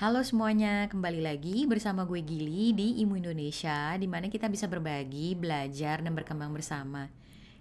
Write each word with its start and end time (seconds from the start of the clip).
Halo 0.00 0.24
semuanya, 0.24 0.88
kembali 0.88 1.20
lagi 1.20 1.68
bersama 1.68 2.08
gue 2.08 2.24
Gili 2.24 2.72
di 2.72 3.04
Imu 3.04 3.20
Indonesia, 3.20 3.92
di 4.00 4.08
mana 4.08 4.32
kita 4.32 4.48
bisa 4.48 4.64
berbagi, 4.64 5.36
belajar, 5.36 6.00
dan 6.00 6.16
berkembang 6.16 6.56
bersama. 6.56 7.04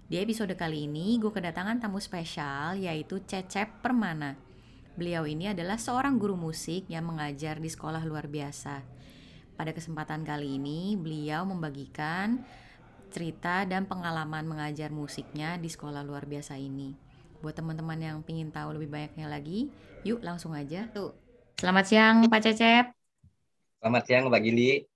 Di 0.08 0.24
episode 0.24 0.56
kali 0.56 0.88
ini, 0.88 1.20
gue 1.20 1.36
kedatangan 1.36 1.84
tamu 1.84 2.00
spesial, 2.00 2.80
yaitu 2.80 3.20
Cecep 3.28 3.84
Permana. 3.84 4.40
Beliau 4.96 5.28
ini 5.28 5.52
adalah 5.52 5.76
seorang 5.76 6.16
guru 6.16 6.40
musik 6.40 6.88
yang 6.88 7.12
mengajar 7.12 7.60
di 7.60 7.68
sekolah 7.68 8.08
luar 8.08 8.32
biasa. 8.32 8.88
Pada 9.60 9.76
kesempatan 9.76 10.24
kali 10.24 10.56
ini, 10.56 10.96
beliau 10.96 11.44
membagikan 11.44 12.40
cerita 13.12 13.68
dan 13.68 13.84
pengalaman 13.84 14.48
mengajar 14.48 14.96
musiknya 14.96 15.60
di 15.60 15.68
sekolah 15.68 16.08
luar 16.08 16.24
biasa 16.24 16.56
ini. 16.56 16.96
Buat 17.44 17.60
teman-teman 17.60 18.00
yang 18.00 18.18
ingin 18.32 18.48
tahu 18.48 18.80
lebih 18.80 18.96
banyaknya 18.96 19.28
lagi, 19.28 19.68
yuk 20.08 20.24
langsung 20.24 20.56
aja. 20.56 20.88
Tuh, 20.96 21.28
Selamat 21.60 21.92
siang 21.92 22.24
Pak 22.32 22.40
Cecep. 22.40 22.96
Selamat 23.84 24.04
siang 24.08 24.32
Mbak 24.32 24.42
Gili. 24.48 24.88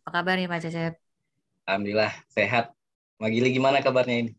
Apa 0.00 0.24
kabar 0.24 0.40
nih 0.40 0.48
Pak 0.48 0.64
Cecep? 0.64 0.96
Alhamdulillah 1.68 2.08
sehat. 2.32 2.72
Mbak 3.20 3.30
Gili 3.36 3.48
gimana 3.52 3.84
kabarnya 3.84 4.24
ini? 4.24 4.32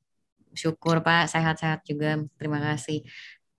Syukur 0.58 1.06
Pak, 1.06 1.30
sehat-sehat 1.30 1.86
juga. 1.86 2.18
Terima 2.42 2.58
kasih. 2.66 3.06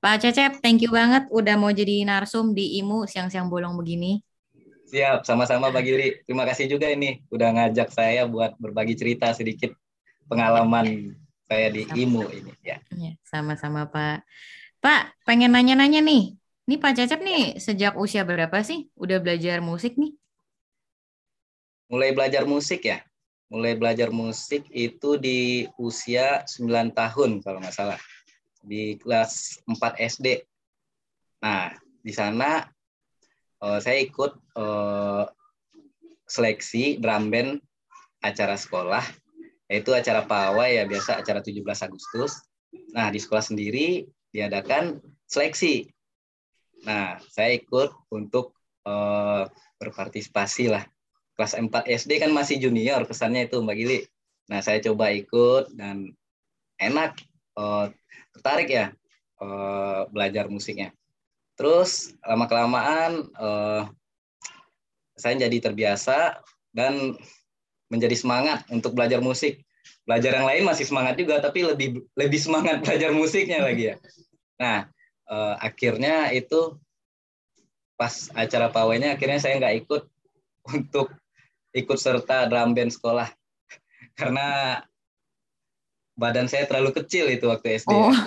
Pak 0.03 0.19
Cecep, 0.19 0.59
thank 0.59 0.83
you 0.83 0.91
banget 0.91 1.31
udah 1.31 1.55
mau 1.55 1.71
jadi 1.71 2.03
narsum 2.03 2.59
di 2.59 2.83
IMU 2.83 3.07
siang-siang 3.07 3.47
bolong 3.47 3.79
begini. 3.79 4.19
Siap, 4.91 5.23
sama-sama 5.23 5.71
Mbak 5.71 5.85
Gili. 5.87 6.09
Terima 6.27 6.43
kasih 6.43 6.67
juga 6.67 6.91
ini 6.91 7.23
udah 7.31 7.55
ngajak 7.55 7.95
saya 7.95 8.27
buat 8.27 8.59
berbagi 8.59 8.99
cerita 8.99 9.31
sedikit 9.31 9.71
pengalaman 10.27 11.15
saya 11.47 11.71
di 11.71 11.87
sama. 11.87 11.95
IMU 12.03 12.27
ini 12.35 12.51
ya. 12.67 12.83
Iya, 12.91 13.15
sama-sama 13.23 13.87
Pak. 13.87 14.27
Pak, 14.83 15.23
pengen 15.23 15.55
nanya-nanya 15.55 16.03
nih. 16.03 16.35
Ini 16.69 16.77
Pak 16.77 17.01
Cecep 17.01 17.25
nih 17.25 17.57
sejak 17.57 17.97
usia 17.97 18.29
berapa 18.29 18.61
sih 18.61 18.93
udah 19.01 19.25
belajar 19.25 19.65
musik 19.65 19.97
nih? 19.97 20.13
Mulai 21.89 22.13
belajar 22.13 22.45
musik 22.45 22.85
ya? 22.85 23.01
Mulai 23.49 23.73
belajar 23.73 24.13
musik 24.13 24.69
itu 24.69 25.17
di 25.17 25.65
usia 25.81 26.45
9 26.45 26.93
tahun 26.93 27.41
kalau 27.41 27.65
nggak 27.65 27.73
salah. 27.73 27.97
Di 28.61 29.01
kelas 29.01 29.65
4 29.65 29.81
SD. 29.97 30.45
Nah, 31.41 31.73
di 32.05 32.13
sana 32.13 32.69
uh, 33.65 33.81
saya 33.81 34.05
ikut 34.05 34.37
uh, 34.61 35.25
seleksi 36.29 37.01
drum 37.01 37.33
band 37.33 37.65
acara 38.21 38.61
sekolah, 38.61 39.09
yaitu 39.73 39.97
acara 39.97 40.29
pawai 40.29 40.77
ya 40.77 40.85
biasa 40.85 41.25
acara 41.25 41.41
17 41.41 41.65
Agustus. 41.65 42.45
Nah, 42.93 43.09
di 43.09 43.17
sekolah 43.17 43.57
sendiri 43.57 44.05
diadakan 44.37 45.01
seleksi 45.25 45.89
Nah, 46.87 47.19
saya 47.31 47.59
ikut 47.59 47.91
untuk 48.13 48.55
uh, 48.87 49.49
berpartisipasi 49.83 50.71
lah. 50.71 50.85
Kelas 51.39 51.55
4 51.55 51.71
SD 51.87 52.19
kan 52.19 52.35
masih 52.35 52.59
junior, 52.59 53.07
kesannya 53.07 53.47
itu 53.47 53.63
Mbak 53.63 53.77
Gili. 53.79 54.01
Nah, 54.51 54.59
saya 54.63 54.83
coba 54.83 55.15
ikut 55.15 55.71
dan 55.79 56.11
enak, 56.79 57.19
uh, 57.59 57.91
tertarik 58.35 58.69
ya 58.71 58.87
uh, 59.43 60.07
belajar 60.11 60.51
musiknya. 60.51 60.95
Terus 61.59 62.15
lama-kelamaan 62.23 63.27
uh, 63.35 63.83
saya 65.19 65.35
jadi 65.35 65.59
terbiasa 65.59 66.39
dan 66.71 67.19
menjadi 67.91 68.15
semangat 68.15 68.63
untuk 68.71 68.95
belajar 68.95 69.19
musik. 69.19 69.67
Belajar 70.07 70.41
yang 70.41 70.47
lain 70.49 70.65
masih 70.65 70.87
semangat 70.89 71.19
juga, 71.19 71.43
tapi 71.43 71.67
lebih 71.67 72.07
lebih 72.17 72.41
semangat 72.41 72.81
belajar 72.87 73.11
musiknya 73.13 73.61
lagi 73.61 73.93
ya. 73.93 73.97
Nah, 74.57 74.89
uh, 75.29 75.55
akhirnya 75.61 76.33
itu 76.33 76.81
pas 77.95 78.33
acara 78.35 78.73
pawainya 78.73 79.15
akhirnya 79.15 79.39
saya 79.39 79.61
nggak 79.61 79.77
ikut 79.87 80.03
untuk 80.75 81.13
ikut 81.77 81.99
serta 82.01 82.49
drum 82.49 82.73
band 82.73 82.91
sekolah 82.91 83.29
karena 84.19 84.81
badan 86.19 86.51
saya 86.51 86.67
terlalu 86.67 86.91
kecil 86.99 87.31
itu 87.31 87.47
waktu 87.47 87.79
SD. 87.79 87.95
Oh. 87.95 88.11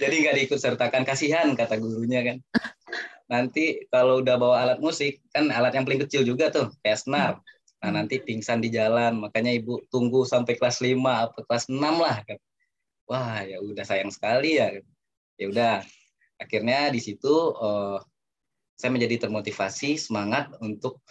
Jadi 0.00 0.14
nggak 0.24 0.34
diikut 0.40 0.58
sertakan 0.58 1.04
kasihan 1.04 1.52
kata 1.52 1.76
gurunya 1.76 2.24
kan. 2.24 2.36
Nanti 3.28 3.84
kalau 3.92 4.24
udah 4.24 4.40
bawa 4.40 4.56
alat 4.64 4.80
musik 4.80 5.20
kan 5.30 5.52
alat 5.52 5.76
yang 5.76 5.84
paling 5.84 6.00
kecil 6.08 6.24
juga 6.24 6.48
tuh 6.48 6.72
kayak 6.80 7.04
senar. 7.04 7.32
Nah 7.84 8.02
nanti 8.02 8.24
pingsan 8.24 8.64
di 8.64 8.72
jalan 8.72 9.20
makanya 9.20 9.52
ibu 9.52 9.84
tunggu 9.92 10.24
sampai 10.24 10.56
kelas 10.56 10.80
5 10.80 10.96
atau 10.98 11.44
kelas 11.44 11.68
6 11.68 11.78
lah 11.78 12.16
kan. 12.24 12.38
Wah 13.04 13.44
ya 13.44 13.60
udah 13.60 13.84
sayang 13.84 14.08
sekali 14.08 14.56
ya 14.56 14.80
ya 15.38 15.46
udah. 15.48 15.76
Akhirnya 16.38 16.90
di 16.90 17.00
situ 17.02 17.34
uh, 17.54 17.98
saya 18.78 18.90
menjadi 18.94 19.26
termotivasi 19.26 19.98
semangat 19.98 20.54
untuk 20.62 21.02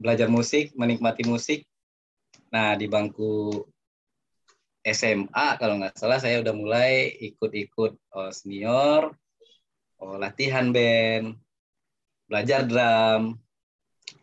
belajar 0.00 0.28
musik 0.28 0.72
menikmati 0.76 1.24
musik. 1.28 1.60
Nah 2.52 2.76
di 2.76 2.88
bangku 2.88 3.64
SMA 4.84 5.46
kalau 5.56 5.80
nggak 5.80 5.96
salah 5.96 6.20
saya 6.20 6.44
udah 6.44 6.52
mulai 6.52 7.08
ikut-ikut 7.32 7.96
uh, 8.12 8.32
senior 8.32 9.16
uh, 10.00 10.16
latihan 10.20 10.68
band 10.72 11.40
belajar 12.28 12.68
drum 12.68 13.40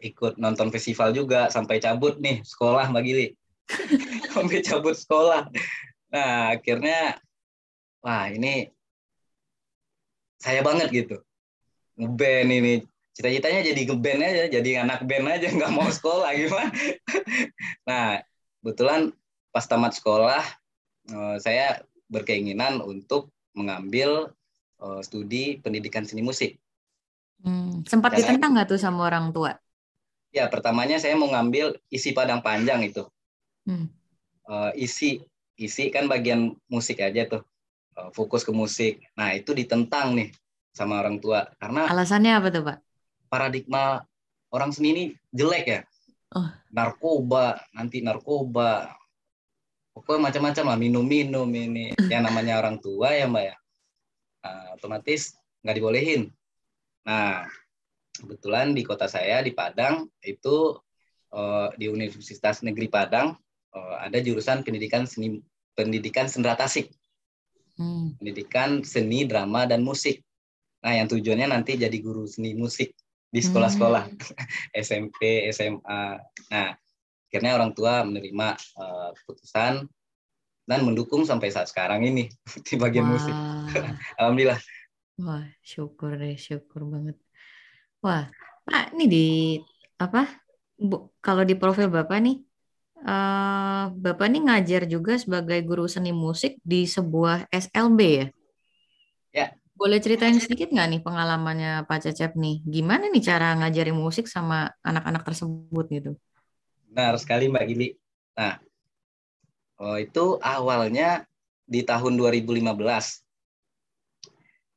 ikut 0.02 0.38
nonton 0.38 0.70
festival 0.70 1.14
juga 1.14 1.50
sampai 1.50 1.82
cabut 1.82 2.18
nih 2.22 2.42
sekolah 2.46 2.90
Mbak 2.90 3.04
Gili. 3.06 3.28
Sampai 4.34 4.64
cabut 4.64 4.96
sekolah. 4.98 5.48
Nah 6.12 6.56
akhirnya 6.56 7.18
wah 8.04 8.28
ini 8.28 8.68
saya 10.42 10.66
banget 10.66 10.90
gitu. 10.90 11.22
Ngeband 11.96 12.50
ini. 12.50 12.76
Cita-citanya 13.14 13.62
jadi 13.62 13.82
ngeband 13.86 14.22
aja 14.26 14.44
jadi 14.50 14.70
anak 14.82 15.06
band 15.06 15.30
aja 15.30 15.48
nggak 15.56 15.72
mau 15.72 15.88
sekolah 15.88 16.34
gimana? 16.34 16.74
Nah 17.88 18.24
kebetulan 18.62 19.14
pas 19.54 19.66
tamat 19.70 19.94
sekolah 19.94 20.42
eh, 21.14 21.36
saya 21.38 21.86
berkeinginan 22.10 22.82
untuk 22.82 23.30
mengambil 23.54 24.34
eh, 24.82 25.02
studi 25.06 25.62
pendidikan 25.62 26.08
seni 26.08 26.26
musik. 26.26 26.58
Hmm, 27.42 27.86
sempat 27.86 28.18
ditentang 28.18 28.58
nggak 28.58 28.74
tuh 28.74 28.80
sama 28.82 29.06
orang 29.06 29.30
tua? 29.30 29.58
Ya 30.32 30.48
pertamanya 30.48 30.98
saya 30.98 31.20
mau 31.20 31.28
ngambil 31.30 31.78
isi 31.92 32.16
padang 32.16 32.42
panjang 32.42 32.82
itu. 32.82 33.06
Hmm. 33.70 33.92
Eh, 34.50 34.72
isi. 34.82 35.22
Isi 35.62 35.94
kan 35.94 36.10
bagian 36.10 36.58
musik 36.74 36.98
aja 37.06 37.30
tuh 37.30 37.46
fokus 38.16 38.42
ke 38.48 38.52
musik. 38.56 39.04
Nah, 39.16 39.36
itu 39.36 39.52
ditentang 39.52 40.16
nih 40.16 40.32
sama 40.72 41.04
orang 41.04 41.20
tua 41.20 41.52
karena 41.60 41.92
alasannya 41.92 42.32
apa 42.32 42.48
tuh, 42.48 42.64
Pak? 42.64 42.78
Paradigma 43.28 44.04
orang 44.52 44.72
seni 44.72 44.88
ini 44.96 45.04
jelek 45.32 45.66
ya. 45.68 45.82
Oh. 46.32 46.48
Narkoba, 46.72 47.60
nanti 47.76 48.00
narkoba. 48.00 48.96
Pokoknya 49.92 50.32
macam-macam 50.32 50.66
lah, 50.72 50.78
minum-minum 50.80 51.48
ini. 51.52 51.92
Yang 52.12 52.32
namanya 52.32 52.64
orang 52.64 52.80
tua 52.80 53.12
ya, 53.12 53.28
Mbak 53.28 53.44
ya. 53.44 53.56
Nah, 54.42 54.64
otomatis 54.80 55.36
nggak 55.62 55.76
dibolehin. 55.76 56.32
Nah, 57.04 57.44
kebetulan 58.16 58.72
di 58.72 58.88
kota 58.88 59.12
saya 59.12 59.44
di 59.44 59.52
Padang 59.52 60.08
itu 60.24 60.80
uh, 61.36 61.68
di 61.76 61.92
Universitas 61.92 62.64
Negeri 62.64 62.88
Padang 62.88 63.36
uh, 63.76 63.96
ada 64.00 64.20
jurusan 64.20 64.62
pendidikan 64.62 65.04
seni 65.08 65.42
pendidikan 65.76 66.28
sendera 66.28 66.60
tasik 66.60 66.92
hmm. 67.82 68.22
pendidikan 68.22 68.86
seni, 68.86 69.26
drama, 69.26 69.66
dan 69.66 69.82
musik. 69.82 70.22
Nah, 70.86 70.94
yang 70.98 71.10
tujuannya 71.10 71.50
nanti 71.50 71.78
jadi 71.78 71.98
guru 71.98 72.30
seni 72.30 72.54
musik 72.54 72.94
di 73.32 73.42
sekolah-sekolah 73.42 74.06
hmm. 74.06 74.78
SMP, 74.86 75.50
SMA. 75.50 76.04
Nah, 76.54 76.70
akhirnya 77.32 77.52
orang 77.58 77.72
tua 77.74 78.06
menerima 78.06 78.48
uh, 78.78 79.10
keputusan 79.18 79.90
dan 80.70 80.80
mendukung 80.86 81.26
sampai 81.26 81.50
saat 81.50 81.72
sekarang 81.72 82.06
ini 82.06 82.30
di 82.68 82.76
bagian 82.78 83.10
Wah. 83.10 83.12
musik. 83.18 83.36
Alhamdulillah. 84.22 84.62
Wah, 85.22 85.46
syukur 85.66 86.18
deh, 86.18 86.38
syukur 86.38 86.86
banget. 86.86 87.18
Wah, 88.02 88.30
Pak, 88.66 88.98
ini 88.98 89.06
di 89.06 89.28
apa? 90.02 90.26
Bu, 90.82 91.14
kalau 91.22 91.46
di 91.46 91.54
profil 91.54 91.94
Bapak 91.94 92.18
nih, 92.26 92.42
Uh, 93.02 93.90
Bapak 93.98 94.30
ini 94.30 94.46
ngajar 94.46 94.86
juga 94.86 95.18
sebagai 95.18 95.58
guru 95.66 95.90
seni 95.90 96.14
musik 96.14 96.62
di 96.62 96.86
sebuah 96.86 97.50
SLB 97.50 98.00
ya? 98.06 98.28
Ya. 99.34 99.48
Boleh 99.74 99.98
ceritain 99.98 100.38
sedikit 100.38 100.70
nggak 100.70 100.88
nih 100.94 101.02
pengalamannya 101.02 101.90
Pak 101.90 102.06
Cecep 102.06 102.38
nih? 102.38 102.62
Gimana 102.62 103.10
nih 103.10 103.26
cara 103.26 103.58
ngajarin 103.58 103.98
musik 103.98 104.30
sama 104.30 104.70
anak-anak 104.86 105.26
tersebut 105.26 105.86
gitu? 105.90 106.12
Benar 106.94 107.18
sekali 107.18 107.50
Mbak 107.50 107.66
Gili. 107.66 107.98
Nah, 108.38 108.62
oh, 109.82 109.98
itu 109.98 110.38
awalnya 110.38 111.26
di 111.66 111.82
tahun 111.82 112.22
2015. 112.22 112.62
Uh, 112.62 112.70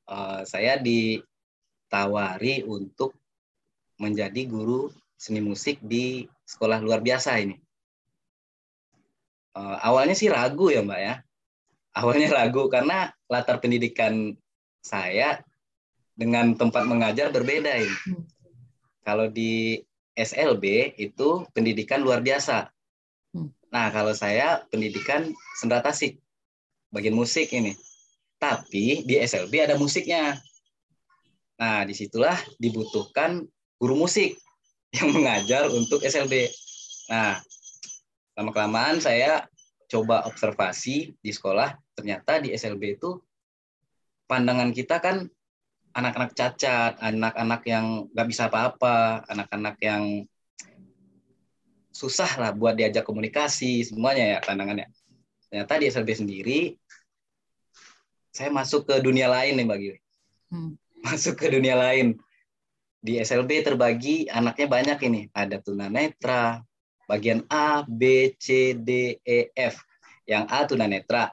eh, 0.09 0.41
saya 0.49 0.81
ditawari 0.81 2.65
untuk 2.65 3.13
menjadi 4.01 4.49
guru 4.49 4.89
seni 5.21 5.45
musik 5.45 5.77
di 5.85 6.25
sekolah 6.49 6.81
luar 6.81 7.05
biasa 7.05 7.37
ini 7.41 7.64
uh, 9.55 9.77
awalnya 9.83 10.15
sih 10.19 10.29
ragu 10.31 10.71
ya 10.71 10.83
mbak 10.83 11.01
ya 11.01 11.15
awalnya 11.95 12.29
ragu 12.35 12.67
karena 12.67 13.15
latar 13.31 13.63
pendidikan 13.63 14.35
saya 14.83 15.41
dengan 16.15 16.55
tempat 16.55 16.85
mengajar 16.87 17.31
berbeda 17.31 17.73
ini. 17.79 17.97
Hmm. 18.11 18.23
Kalau 19.03 19.27
di 19.31 19.79
SLB 20.15 20.95
itu 20.99 21.47
pendidikan 21.55 22.03
luar 22.03 22.23
biasa. 22.23 22.71
Hmm. 23.35 23.51
Nah, 23.71 23.91
kalau 23.91 24.15
saya 24.15 24.63
pendidikan 24.71 25.31
sendra 25.59 25.83
tasik, 25.83 26.19
bagian 26.95 27.15
musik 27.15 27.51
ini. 27.51 27.75
Tapi 28.39 29.03
di 29.03 29.19
SLB 29.19 29.67
ada 29.71 29.75
musiknya. 29.75 30.39
Nah, 31.59 31.87
di 31.87 31.95
situlah 31.95 32.37
dibutuhkan 32.59 33.43
guru 33.79 33.95
musik 34.07 34.39
yang 34.95 35.11
mengajar 35.11 35.71
untuk 35.71 36.03
SLB. 36.03 36.51
Nah, 37.11 37.43
lama-kelamaan 38.35 38.99
saya 38.99 39.47
coba 39.87 40.27
observasi 40.27 41.15
di 41.19 41.31
sekolah, 41.31 41.75
ternyata 41.95 42.43
di 42.43 42.51
SLB 42.51 42.99
itu 42.99 43.19
pandangan 44.27 44.75
kita 44.75 44.99
kan 44.99 45.29
anak-anak 45.95 46.35
cacat, 46.35 46.99
anak-anak 46.99 47.63
yang 47.71 48.11
nggak 48.11 48.29
bisa 48.29 48.51
apa-apa, 48.51 49.23
anak-anak 49.31 49.77
yang 49.79 50.27
susah 51.95 52.31
lah 52.43 52.51
buat 52.51 52.75
diajak 52.75 53.07
komunikasi, 53.07 53.87
semuanya 53.87 54.35
ya 54.35 54.39
pandangannya. 54.43 54.91
Ternyata 55.47 55.79
di 55.79 55.87
SLB 55.87 56.11
sendiri, 56.19 56.61
saya 58.35 58.51
masuk 58.51 58.91
ke 58.91 58.99
dunia 58.99 59.31
lain 59.31 59.55
nih 59.55 59.65
Mbak 59.71 59.79
Gili. 59.79 59.99
Hmm. 60.51 60.75
Masuk 61.07 61.39
ke 61.39 61.47
dunia 61.47 61.79
lain. 61.79 62.19
Di 62.99 63.23
SLB 63.23 63.63
terbagi 63.63 64.27
anaknya 64.27 64.67
banyak 64.67 64.99
ini. 65.07 65.23
Ada 65.31 65.63
tunanetra, 65.63 66.59
bagian 67.09 67.45
A, 67.49 67.85
B, 67.87 68.33
C, 68.37 68.75
D, 68.77 69.21
E, 69.23 69.51
F. 69.55 69.81
Yang 70.25 70.45
A 70.49 70.59
tunanetra, 70.65 71.25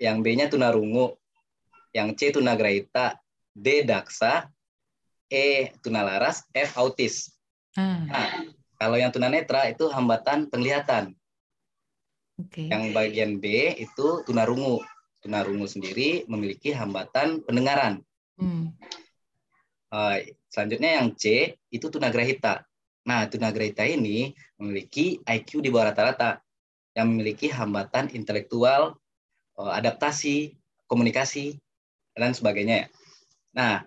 yang 0.00 0.24
B-nya 0.24 0.48
tunarungu, 0.48 1.16
yang 1.92 2.12
C 2.16 2.32
tunagrahita, 2.32 3.20
D 3.52 3.84
daksa, 3.84 4.52
E 5.28 5.72
tunalaras, 5.80 6.44
F 6.52 6.76
autis. 6.76 7.32
Hmm. 7.76 8.08
Nah, 8.08 8.48
kalau 8.76 8.96
yang 9.00 9.12
tunanetra 9.12 9.68
itu 9.72 9.88
hambatan 9.88 10.52
penglihatan. 10.52 11.16
Okay. 12.36 12.68
Yang 12.68 12.84
bagian 12.92 13.32
B 13.40 13.76
itu 13.80 14.20
tunarungu. 14.28 14.84
Tunarungu 15.24 15.64
sendiri 15.64 16.28
memiliki 16.28 16.76
hambatan 16.76 17.40
pendengaran. 17.42 18.04
Hmm. 18.36 18.76
Uh, 19.88 20.20
selanjutnya 20.52 21.00
yang 21.00 21.16
C 21.16 21.56
itu 21.72 21.88
tunagrahita. 21.88 22.65
Nah, 23.06 23.30
tunagrahita 23.30 23.86
ini 23.86 24.34
memiliki 24.58 25.22
IQ 25.22 25.62
di 25.62 25.70
bawah 25.70 25.94
rata-rata 25.94 26.42
yang 26.98 27.14
memiliki 27.14 27.46
hambatan 27.46 28.10
intelektual, 28.10 28.98
eh, 29.56 29.72
adaptasi, 29.78 30.58
komunikasi, 30.90 31.54
dan 32.18 32.34
sebagainya. 32.34 32.90
Nah, 33.54 33.86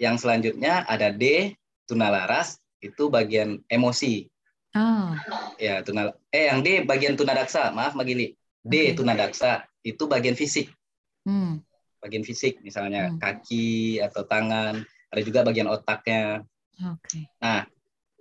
yang 0.00 0.16
selanjutnya 0.16 0.86
ada 0.88 1.12
D, 1.12 1.54
tunalaras, 1.84 2.56
itu 2.80 3.12
bagian 3.12 3.60
emosi. 3.68 4.30
Oh. 4.74 5.14
Ya, 5.60 5.84
tunal 5.86 6.18
eh 6.34 6.50
yang 6.50 6.64
D 6.64 6.82
bagian 6.82 7.14
tunadaksa, 7.14 7.70
maaf 7.70 7.94
Magili. 7.94 8.34
D 8.64 8.74
okay. 8.90 8.96
tunadaksa, 8.96 9.68
itu 9.84 10.08
bagian 10.08 10.34
fisik. 10.34 10.72
Hmm. 11.28 11.60
Bagian 12.00 12.24
fisik, 12.24 12.64
misalnya 12.64 13.12
hmm. 13.12 13.20
kaki 13.20 14.00
atau 14.00 14.24
tangan, 14.24 14.82
ada 15.12 15.20
juga 15.22 15.44
bagian 15.44 15.68
otaknya. 15.68 16.42
Okay. 16.74 17.28
Nah, 17.38 17.68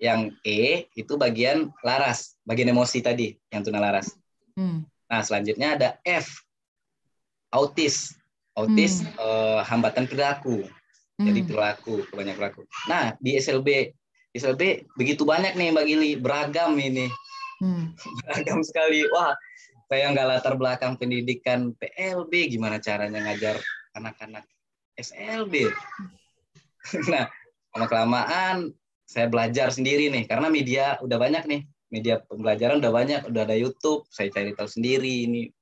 yang 0.03 0.35
E 0.43 0.91
itu 0.99 1.15
bagian 1.15 1.71
laras, 1.79 2.35
bagian 2.43 2.75
emosi 2.75 2.99
tadi, 2.99 3.39
yang 3.47 3.63
tuna 3.63 3.79
laras. 3.79 4.11
Hmm. 4.59 4.83
Nah, 5.07 5.23
selanjutnya 5.23 5.79
ada 5.79 5.89
F, 6.03 6.43
autis. 7.55 8.11
Autis 8.53 8.99
hmm. 8.99 9.15
uh, 9.15 9.59
hambatan 9.63 10.03
perilaku. 10.03 10.67
Hmm. 11.15 11.25
Jadi 11.31 11.47
perilaku, 11.47 12.03
banyak 12.11 12.35
perilaku. 12.35 12.67
Nah, 12.91 13.15
di 13.23 13.39
SLB 13.39 13.95
SLB 14.33 14.89
begitu 14.97 15.23
banyak 15.23 15.55
nih 15.55 15.71
Mbak 15.71 15.85
Gili, 15.87 16.11
beragam 16.19 16.75
ini. 16.75 17.07
Hmm. 17.63 17.95
Beragam 18.27 18.59
sekali. 18.65 19.07
Wah, 19.13 19.31
saya 19.87 20.11
nggak 20.11 20.27
latar 20.27 20.59
belakang 20.59 20.99
pendidikan 20.99 21.71
PLB, 21.79 22.51
gimana 22.51 22.81
caranya 22.81 23.23
ngajar 23.23 23.55
anak-anak 23.95 24.43
SLB. 24.99 25.69
nah, 27.13 27.29
lama 27.71 27.85
kelamaan 27.87 28.57
saya 29.13 29.29
belajar 29.29 29.69
sendiri 29.69 30.09
nih 30.09 30.25
karena 30.25 30.49
media 30.49 30.97
udah 31.05 31.21
banyak 31.21 31.45
nih. 31.45 31.61
Media 31.93 32.17
pembelajaran 32.25 32.81
udah 32.81 32.89
banyak 32.89 33.21
udah 33.29 33.41
ada 33.45 33.53
YouTube 33.53 34.09
saya 34.09 34.33
cari 34.33 34.57
tahu 34.57 34.65
sendiri 34.65 35.29
ini. 35.29 35.53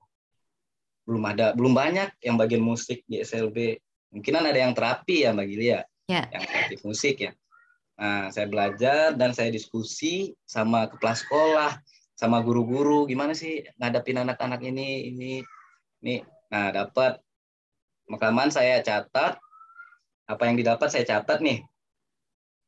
Belum 1.04 1.28
ada 1.28 1.52
belum 1.52 1.76
banyak 1.76 2.24
yang 2.24 2.40
bagian 2.40 2.64
musik 2.64 3.04
di 3.12 3.20
SLB 3.20 3.76
mungkin 4.16 4.40
ada 4.40 4.56
yang 4.56 4.72
terapi 4.72 5.28
ya 5.28 5.36
Mbak 5.36 5.48
Gilia. 5.52 5.80
Ya. 6.08 6.24
yang 6.32 6.44
terapi 6.48 6.76
musik 6.88 7.20
ya. 7.20 7.32
Nah 8.00 8.32
saya 8.32 8.48
belajar 8.48 9.20
dan 9.20 9.36
saya 9.36 9.52
diskusi 9.52 10.32
sama 10.48 10.88
kepala 10.88 11.16
sekolah 11.20 11.72
sama 12.16 12.40
guru-guru. 12.40 13.04
Gimana 13.12 13.36
sih 13.36 13.68
ngadapin 13.76 14.24
anak-anak 14.24 14.64
ini 14.64 15.12
ini 15.12 15.32
ini? 16.00 16.24
Nah 16.48 16.72
dapat. 16.72 17.20
Makaman 18.08 18.52
saya 18.52 18.84
catat 18.84 19.40
apa 20.28 20.44
yang 20.44 20.60
didapat 20.60 20.92
saya 20.92 21.08
catat 21.08 21.40
nih 21.40 21.64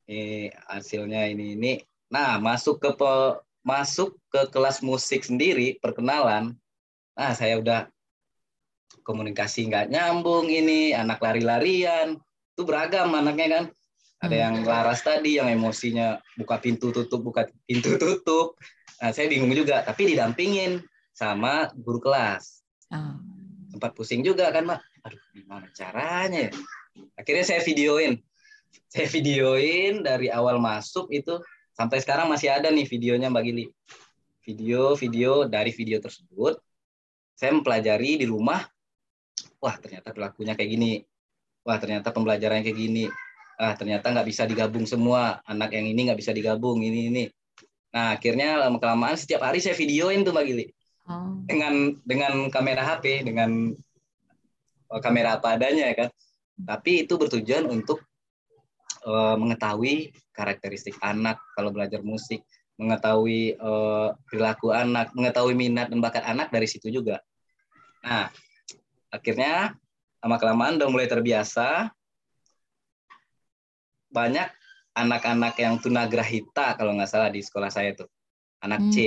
ini 0.07 0.51
hasilnya 0.67 1.31
ini 1.31 1.55
ini. 1.55 1.73
Nah 2.11 2.38
masuk 2.39 2.83
ke 2.83 2.91
pe, 2.95 3.13
masuk 3.63 4.19
ke 4.29 4.50
kelas 4.51 4.83
musik 4.83 5.23
sendiri 5.23 5.79
perkenalan. 5.79 6.55
Nah 7.15 7.31
saya 7.33 7.59
udah 7.59 7.88
komunikasi 9.03 9.67
nggak 9.67 9.91
nyambung 9.91 10.51
ini 10.51 10.91
anak 10.91 11.23
lari-larian. 11.23 12.19
Itu 12.53 12.67
beragam 12.67 13.15
anaknya 13.15 13.47
kan. 13.59 13.65
Ada 14.23 14.35
yang 14.39 14.55
hmm. 14.63 14.67
laras 14.67 15.03
tadi 15.03 15.35
yang 15.35 15.51
emosinya 15.51 16.15
buka 16.39 16.55
pintu 16.59 16.95
tutup 16.95 17.23
buka 17.23 17.47
pintu 17.67 18.00
tutup. 18.00 18.55
Nah 19.03 19.11
saya 19.11 19.27
bingung 19.27 19.51
juga 19.51 19.83
tapi 19.83 20.15
didampingin 20.15 20.79
sama 21.11 21.71
guru 21.75 22.00
kelas. 22.00 22.63
Oh. 22.94 23.17
sempat 23.73 23.97
pusing 23.97 24.21
juga 24.21 24.53
kan 24.53 24.69
mbak 24.69 24.85
aduh 25.01 25.17
gimana 25.33 25.65
caranya 25.73 26.45
ya? 26.45 26.51
Akhirnya 27.17 27.41
saya 27.41 27.65
videoin 27.65 28.21
saya 28.94 29.08
videoin 29.10 30.06
dari 30.06 30.30
awal 30.30 30.62
masuk 30.62 31.10
itu 31.10 31.42
sampai 31.74 31.98
sekarang 31.98 32.30
masih 32.30 32.54
ada 32.54 32.70
nih 32.70 32.86
videonya 32.86 33.34
Mbak 33.34 33.44
Gili. 33.46 33.66
Video-video 34.44 35.48
dari 35.48 35.72
video 35.72 35.98
tersebut 36.04 36.60
saya 37.34 37.52
mempelajari 37.60 38.22
di 38.22 38.25
rumah. 38.30 38.62
Wah 39.58 39.75
ternyata 39.81 40.14
pelakunya 40.14 40.54
kayak 40.54 40.70
gini. 40.70 41.02
Wah 41.66 41.81
ternyata 41.81 42.14
pembelajarannya 42.14 42.64
kayak 42.64 42.78
gini. 42.78 43.06
Ah 43.58 43.74
ternyata 43.74 44.14
nggak 44.14 44.28
bisa 44.30 44.44
digabung 44.46 44.86
semua. 44.86 45.42
Anak 45.44 45.74
yang 45.74 45.90
ini 45.90 46.08
nggak 46.08 46.20
bisa 46.20 46.31
digabung 46.31 46.86
ini 46.86 47.10
ini. 47.10 47.24
Nah 47.94 48.15
akhirnya 48.18 48.62
lama 48.62 48.77
kelamaan 48.77 49.18
setiap 49.18 49.44
hari 49.46 49.60
saya 49.60 49.74
videoin 49.74 50.22
tuh 50.22 50.32
Mbak 50.32 50.46
Gili. 50.46 50.65
Oh. 51.10 51.42
Dengan 51.50 51.98
dengan 52.06 52.48
kamera 52.48 52.86
HP, 52.86 53.25
dengan 53.25 53.74
oh, 54.88 55.01
kamera 55.01 55.42
apa 55.42 55.58
adanya 55.58 55.89
ya 55.89 55.96
kan. 56.06 56.10
Tapi 56.53 57.10
itu 57.10 57.18
bertujuan 57.18 57.65
untuk 57.65 58.06
uh, 59.05 59.36
mengetahui 59.39 60.12
karakteristik 60.33 60.98
anak 61.00 61.39
kalau 61.53 61.69
belajar 61.69 62.01
musik, 62.01 62.41
mengetahui 62.75 63.55
uh, 63.62 64.17
perilaku 64.25 64.74
anak, 64.74 65.13
mengetahui 65.13 65.53
minat 65.53 65.88
dan 65.93 66.01
bakat 66.01 66.25
anak 66.25 66.50
dari 66.50 66.65
situ 66.65 66.89
juga. 66.89 67.22
Nah, 68.03 68.27
akhirnya 69.13 69.77
lama 70.24 70.38
kelamaan 70.39 70.79
udah 70.81 70.89
mulai 70.89 71.07
terbiasa 71.07 71.91
banyak 74.13 74.50
anak-anak 74.93 75.57
yang 75.57 75.75
tunagrahita 75.81 76.77
kalau 76.77 76.93
nggak 76.98 77.10
salah 77.10 77.29
di 77.33 77.41
sekolah 77.41 77.69
saya 77.69 77.98
tuh 77.98 78.10
anak 78.62 78.79
hmm. 78.89 78.91
C. 78.93 78.98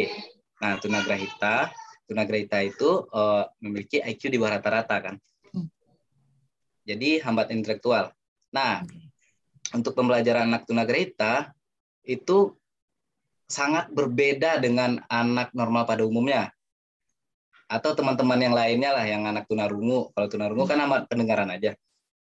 Nah 0.57 0.81
tunagrahita, 0.83 1.71
tunagrahita 2.11 2.59
itu 2.65 3.07
uh, 3.13 3.47
memiliki 3.63 4.03
IQ 4.03 4.35
di 4.35 4.37
bawah 4.41 4.59
rata-rata 4.59 4.97
kan. 4.99 5.15
Hmm. 5.55 5.71
Jadi 6.83 7.23
hambat 7.23 7.55
intelektual. 7.55 8.11
Nah 8.51 8.83
okay 8.83 9.06
untuk 9.75 9.97
pembelajaran 9.97 10.47
anak 10.47 10.69
tunagrahita 10.69 11.51
itu 12.07 12.55
sangat 13.47 13.91
berbeda 13.91 14.59
dengan 14.59 15.03
anak 15.07 15.55
normal 15.55 15.87
pada 15.87 16.03
umumnya. 16.07 16.51
Atau 17.67 17.99
teman-teman 17.99 18.39
yang 18.39 18.55
lainnya 18.55 18.95
lah 18.95 19.07
yang 19.07 19.27
anak 19.27 19.51
tunarungu. 19.51 20.15
Kalau 20.15 20.29
tunarungu 20.31 20.67
kan 20.71 20.79
amat 20.87 21.11
pendengaran 21.11 21.51
aja. 21.51 21.75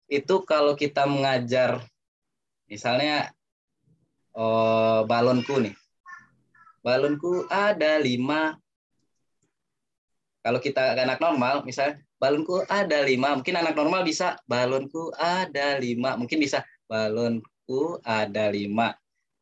Itu 0.06 0.46
kalau 0.46 0.78
kita 0.78 1.10
mengajar 1.10 1.82
misalnya 2.70 3.34
oh, 4.34 5.02
balonku 5.10 5.58
nih. 5.58 5.74
Balonku 6.86 7.50
ada 7.50 7.98
lima. 7.98 8.54
Kalau 10.44 10.60
kita 10.60 10.94
anak 10.94 11.18
normal 11.18 11.66
misalnya 11.66 11.98
balonku 12.20 12.62
ada 12.70 13.02
lima. 13.02 13.34
Mungkin 13.34 13.58
anak 13.58 13.74
normal 13.74 14.06
bisa 14.06 14.38
balonku 14.46 15.10
ada 15.18 15.82
lima. 15.82 16.14
Mungkin 16.14 16.38
bisa 16.38 16.62
balonku 16.86 17.98
ada 18.04 18.50
lima. 18.52 18.94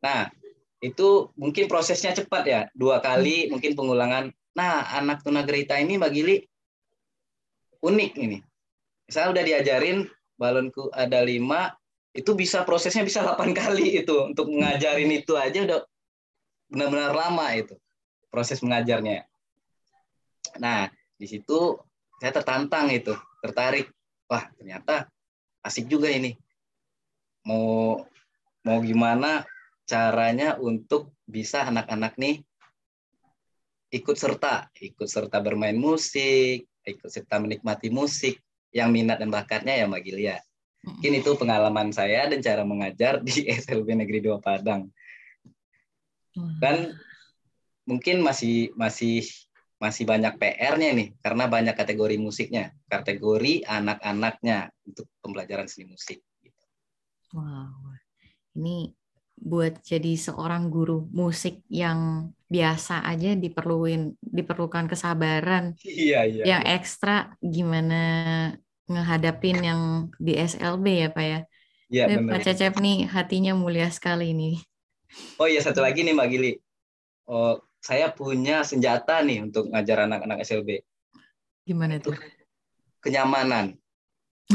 Nah, 0.02 0.30
itu 0.82 1.30
mungkin 1.38 1.70
prosesnya 1.70 2.14
cepat 2.14 2.42
ya, 2.46 2.60
dua 2.74 2.98
kali 2.98 3.50
mungkin 3.50 3.78
pengulangan. 3.78 4.34
Nah, 4.58 4.84
anak 4.98 5.22
tunagrahita 5.22 5.78
ini 5.78 5.96
Mbak 5.96 6.12
Gili 6.12 6.36
unik 7.82 8.12
ini. 8.18 8.38
Saya 9.10 9.34
udah 9.34 9.42
diajarin 9.42 10.06
balonku 10.38 10.88
ada 10.94 11.20
lima, 11.22 11.74
itu 12.12 12.36
bisa 12.36 12.62
prosesnya 12.62 13.02
bisa 13.02 13.24
8 13.24 13.52
kali 13.60 14.02
itu 14.04 14.14
untuk 14.28 14.48
mengajarin 14.52 15.10
itu 15.10 15.32
aja 15.36 15.58
udah 15.64 15.78
benar-benar 16.72 17.12
lama 17.12 17.46
itu 17.52 17.76
proses 18.32 18.60
mengajarnya. 18.64 19.28
Nah, 20.56 20.88
di 21.16 21.26
situ 21.28 21.76
saya 22.20 22.32
tertantang 22.32 22.88
itu, 22.92 23.12
tertarik. 23.44 23.92
Wah, 24.28 24.48
ternyata 24.56 25.04
asik 25.60 25.88
juga 25.90 26.08
ini. 26.08 26.32
Mau 27.46 28.02
mau 28.62 28.78
gimana 28.82 29.42
caranya 29.86 30.56
untuk 30.56 31.14
bisa 31.26 31.66
anak-anak 31.66 32.14
nih 32.16 32.42
ikut 33.92 34.16
serta, 34.16 34.72
ikut 34.80 35.04
serta 35.04 35.38
bermain 35.44 35.76
musik, 35.76 36.64
ikut 36.82 37.10
serta 37.12 37.36
menikmati 37.38 37.92
musik 37.92 38.40
yang 38.72 38.88
minat 38.88 39.20
dan 39.20 39.28
bakatnya 39.28 39.76
ya 39.76 39.84
Mbak 39.84 40.02
Gilia. 40.02 40.38
Mungkin 40.82 41.12
itu 41.22 41.30
pengalaman 41.38 41.94
saya 41.94 42.26
dan 42.26 42.40
cara 42.42 42.64
mengajar 42.64 43.20
di 43.22 43.46
SLB 43.62 44.02
Negeri 44.02 44.24
2 44.24 44.40
Padang. 44.42 44.88
Dan 46.58 46.96
mungkin 47.84 48.24
masih 48.24 48.72
masih 48.74 49.20
masih 49.76 50.06
banyak 50.08 50.38
PR-nya 50.40 50.90
nih 50.96 51.08
karena 51.20 51.44
banyak 51.50 51.74
kategori 51.76 52.16
musiknya, 52.16 52.72
kategori 52.88 53.66
anak-anaknya 53.68 54.72
untuk 54.88 55.10
pembelajaran 55.20 55.68
seni 55.68 55.92
musik. 55.92 56.24
Wow, 57.32 57.96
ini 58.56 58.92
buat 59.42 59.80
jadi 59.82 60.14
seorang 60.14 60.70
guru 60.70 61.08
musik 61.10 61.64
yang 61.66 62.30
biasa 62.46 63.02
aja 63.08 63.32
diperluin 63.34 64.14
diperlukan 64.20 64.86
kesabaran. 64.86 65.74
Iya 65.82 66.28
iya. 66.28 66.44
Yang 66.46 66.62
ekstra 66.78 67.16
gimana 67.40 68.02
ngehadapin 68.86 69.58
yang 69.64 69.80
di 70.20 70.36
SLB 70.36 70.86
ya 71.02 71.08
Pak 71.10 71.24
ya. 71.24 71.40
Iya 71.88 72.04
benar. 72.08 72.38
Pak 72.38 72.40
Cecep 72.44 72.74
nih 72.78 73.08
hatinya 73.08 73.52
mulia 73.56 73.88
sekali 73.88 74.36
nih. 74.36 74.60
Oh 75.40 75.48
iya 75.48 75.60
satu 75.64 75.82
lagi 75.82 76.04
nih 76.04 76.14
Mbak 76.14 76.28
Gili. 76.28 76.52
Oh, 77.28 77.60
saya 77.82 78.14
punya 78.14 78.62
senjata 78.62 79.20
nih 79.26 79.42
untuk 79.42 79.68
ngajar 79.74 80.06
anak-anak 80.06 80.44
SLB. 80.46 80.86
Gimana 81.66 81.98
tuh? 81.98 82.14
Kenyamanan. 83.02 83.81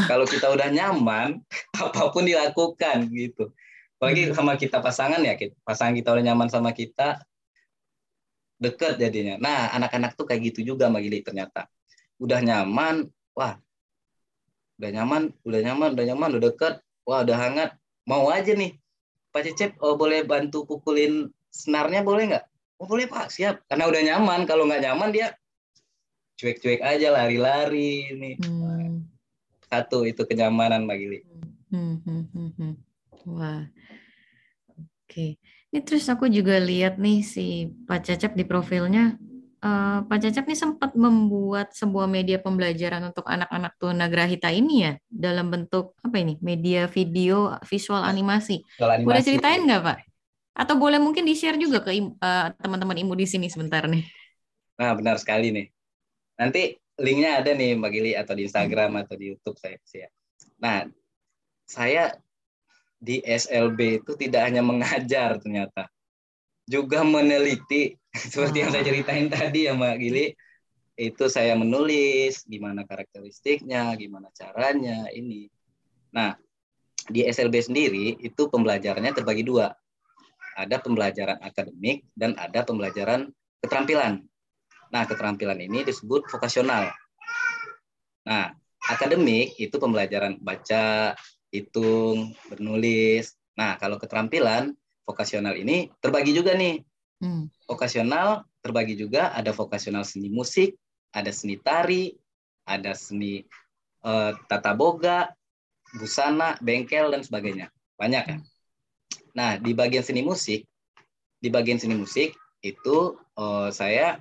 Kalau 0.05 0.29
kita 0.29 0.53
udah 0.53 0.69
nyaman, 0.69 1.41
apa 1.81 2.13
pun 2.13 2.27
dilakukan 2.27 3.09
gitu. 3.09 3.49
Apalagi 3.97 4.29
sama 4.37 4.53
kita 4.53 4.77
pasangan 4.77 5.17
ya, 5.25 5.33
pasangan 5.65 5.97
kita 5.97 6.13
udah 6.13 6.23
nyaman 6.29 6.47
sama 6.53 6.69
kita, 6.69 7.17
deket 8.61 9.01
jadinya. 9.01 9.41
Nah, 9.41 9.73
anak-anak 9.73 10.13
tuh 10.13 10.29
kayak 10.29 10.53
gitu 10.53 10.75
juga 10.75 10.89
Mbak 10.89 11.01
Gili 11.01 11.19
ternyata. 11.25 11.65
Udah 12.21 12.41
nyaman, 12.41 13.09
wah 13.33 13.57
udah 14.77 14.89
nyaman, 14.93 15.33
udah 15.41 15.61
nyaman, 15.65 15.89
udah 15.97 16.05
nyaman, 16.13 16.29
udah 16.37 16.43
deket, 16.53 16.75
wah 17.09 17.25
udah 17.25 17.37
hangat, 17.37 17.69
mau 18.05 18.29
aja 18.29 18.53
nih. 18.53 18.77
Pak 19.33 19.41
Cecep, 19.49 19.71
oh, 19.81 19.97
boleh 19.97 20.21
bantu 20.25 20.65
pukulin 20.65 21.29
senarnya 21.49 22.05
boleh 22.05 22.33
nggak? 22.33 22.45
Oh 22.77 22.85
boleh 22.85 23.09
Pak, 23.09 23.33
siap. 23.33 23.65
Karena 23.65 23.89
udah 23.89 24.01
nyaman, 24.05 24.45
kalau 24.45 24.69
nggak 24.69 24.85
nyaman 24.85 25.09
dia 25.09 25.33
cuek-cuek 26.37 26.85
aja, 26.85 27.09
lari-lari 27.09 28.13
ini. 28.13 28.31
Hmm. 28.37 28.76
Satu 29.67 30.07
itu 30.07 30.23
kenyamanan 30.23 30.87
Mbak 30.87 30.97
Gili. 30.97 31.19
Hmm, 31.71 31.99
hmm, 32.03 32.23
hmm, 32.31 32.51
hmm. 32.55 32.73
Wah, 33.27 33.67
oke. 34.75 34.87
Okay. 35.07 35.31
Ini 35.67 35.83
terus 35.83 36.07
aku 36.07 36.31
juga 36.31 36.63
lihat 36.63 36.95
nih 36.95 37.19
si 37.27 37.67
Pak 37.67 38.07
Cecep 38.07 38.39
di 38.39 38.47
profilnya 38.47 39.19
uh, 39.61 39.99
Pak 40.05 40.17
Cecep 40.21 40.45
nih 40.45 40.59
sempat 40.59 40.91
membuat 40.93 41.73
sebuah 41.73 42.05
media 42.05 42.37
pembelajaran 42.41 43.01
untuk 43.09 43.25
anak-anak 43.25 43.73
tunagrahita 43.79 44.49
ini 44.53 44.87
ya 44.87 44.93
dalam 45.09 45.49
bentuk 45.49 45.97
apa 46.01 46.17
ini 46.21 46.37
media 46.39 46.85
video 46.87 47.55
visual 47.65 48.01
animasi. 48.03 48.61
animasi. 48.79 49.05
Boleh 49.05 49.21
ceritain 49.23 49.61
nggak 49.65 49.83
Pak? 49.83 49.99
Atau 50.57 50.75
boleh 50.81 50.97
mungkin 50.97 51.27
di 51.27 51.37
share 51.37 51.57
juga 51.57 51.85
ke 51.85 51.93
uh, 51.93 52.47
teman-teman 52.57 52.97
imu 52.97 53.13
di 53.13 53.27
sini 53.29 53.47
sebentar 53.49 53.85
nih. 53.85 54.05
Nah 54.77 54.93
benar 54.97 55.21
sekali 55.21 55.53
nih. 55.53 55.67
Nanti 56.37 56.77
linknya 56.97 57.41
ada 57.41 57.53
nih 57.53 57.77
Mbak 57.77 57.91
Gili 57.93 58.11
atau 58.17 58.33
di 58.33 58.43
Instagram 58.49 58.97
hmm. 58.97 59.01
atau 59.05 59.15
di 59.15 59.25
YouTube 59.33 59.57
saya. 59.57 59.77
saya. 59.85 60.09
Nah 60.57 60.89
saya 61.67 62.03
di 62.97 63.21
SLB 63.21 64.01
itu 64.01 64.11
tidak 64.17 64.49
hanya 64.49 64.65
mengajar 64.65 65.37
ternyata 65.37 65.85
juga 66.67 67.05
meneliti 67.05 67.95
seperti 68.33 68.65
yang 68.65 68.71
saya 68.73 68.83
ah. 68.83 68.87
ceritain 68.89 69.27
tadi 69.29 69.69
ya 69.69 69.73
Mbak 69.77 69.97
Gili 70.01 70.25
itu 70.97 71.25
saya 71.29 71.53
menulis 71.53 72.41
gimana 72.49 72.81
karakteristiknya 72.83 73.93
gimana 73.95 74.33
caranya 74.33 75.07
ini 75.13 75.47
nah 76.11 76.33
di 77.07 77.23
SLB 77.23 77.55
sendiri 77.63 78.17
itu 78.19 78.49
pembelajarannya 78.51 79.13
terbagi 79.15 79.45
dua 79.45 79.71
ada 80.57 80.81
pembelajaran 80.81 81.37
akademik 81.39 82.03
dan 82.17 82.33
ada 82.35 82.65
pembelajaran 82.65 83.29
keterampilan 83.61 84.26
nah 84.93 85.03
keterampilan 85.05 85.59
ini 85.59 85.83
disebut 85.83 86.27
vokasional 86.31 86.91
nah 88.27 88.51
akademik 88.87 89.55
itu 89.59 89.75
pembelajaran 89.79 90.39
baca 90.39 91.15
hitung 91.51 92.35
bernulis 92.51 93.35
nah 93.57 93.79
kalau 93.79 93.99
keterampilan 93.99 94.75
vokasional 95.07 95.55
ini 95.55 95.87
terbagi 96.03 96.35
juga 96.35 96.51
nih. 96.53 96.83
Hmm. 97.23 97.47
Vokasional 97.63 98.43
terbagi 98.59 98.99
juga 98.99 99.31
ada 99.31 99.55
vokasional 99.55 100.03
seni 100.03 100.27
musik, 100.27 100.75
ada 101.15 101.31
seni 101.31 101.55
tari, 101.55 102.11
ada 102.67 102.91
seni 102.91 103.39
uh, 104.03 104.35
tata 104.51 104.75
boga, 104.75 105.31
busana, 105.95 106.59
bengkel 106.59 107.15
dan 107.15 107.23
sebagainya. 107.23 107.71
Banyak 107.95 108.23
kan? 108.27 108.39
Nah, 109.33 109.55
di 109.55 109.71
bagian 109.71 110.03
seni 110.03 110.21
musik, 110.21 110.67
di 111.39 111.47
bagian 111.47 111.79
seni 111.79 111.95
musik 111.95 112.35
itu 112.59 113.15
uh, 113.39 113.71
saya 113.71 114.19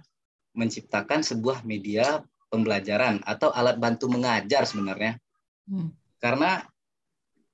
menciptakan 0.57 1.21
sebuah 1.21 1.63
media 1.63 2.25
pembelajaran 2.49 3.21
atau 3.23 3.53
alat 3.53 3.77
bantu 3.77 4.09
mengajar 4.09 4.65
sebenarnya. 4.65 5.21
Hmm. 5.69 5.93
Karena 6.17 6.65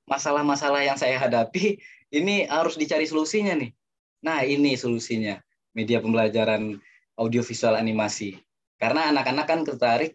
masalah-masalah 0.07 0.87
yang 0.87 0.97
saya 0.97 1.19
hadapi 1.19 1.83
ini 2.15 2.47
harus 2.47 2.79
dicari 2.79 3.05
solusinya 3.05 3.59
nih. 3.59 3.75
Nah, 4.23 4.47
ini 4.47 4.79
solusinya. 4.79 5.41
Media 5.75 5.99
pembelajaran 5.99 6.79
audiovisual 7.19 7.75
animasi. 7.75 8.39
Karena 8.79 9.11
anak-anak 9.11 9.47
kan 9.49 9.61
tertarik 9.67 10.15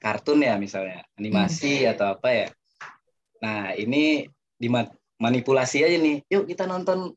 kartun 0.00 0.40
ya 0.40 0.56
misalnya, 0.56 1.04
animasi 1.18 1.84
hmm. 1.84 1.92
atau 1.92 2.06
apa 2.16 2.28
ya. 2.32 2.48
Nah, 3.40 3.72
ini 3.76 4.28
dimanipulasi 4.60 5.84
aja 5.84 5.96
nih. 5.96 6.24
Yuk 6.28 6.44
kita 6.48 6.68
nonton 6.68 7.16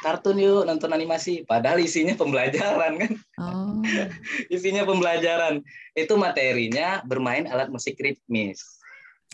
kartun 0.00 0.38
yuk, 0.40 0.68
nonton 0.68 0.92
animasi. 0.92 1.42
Padahal 1.48 1.80
isinya 1.80 2.12
pembelajaran 2.14 2.92
kan. 3.00 3.12
Oh. 3.40 3.80
isinya 4.54 4.84
pembelajaran. 4.84 5.64
Itu 5.96 6.20
materinya 6.20 7.00
bermain 7.02 7.48
alat 7.48 7.72
musik 7.72 7.96
ritmis. 8.00 8.80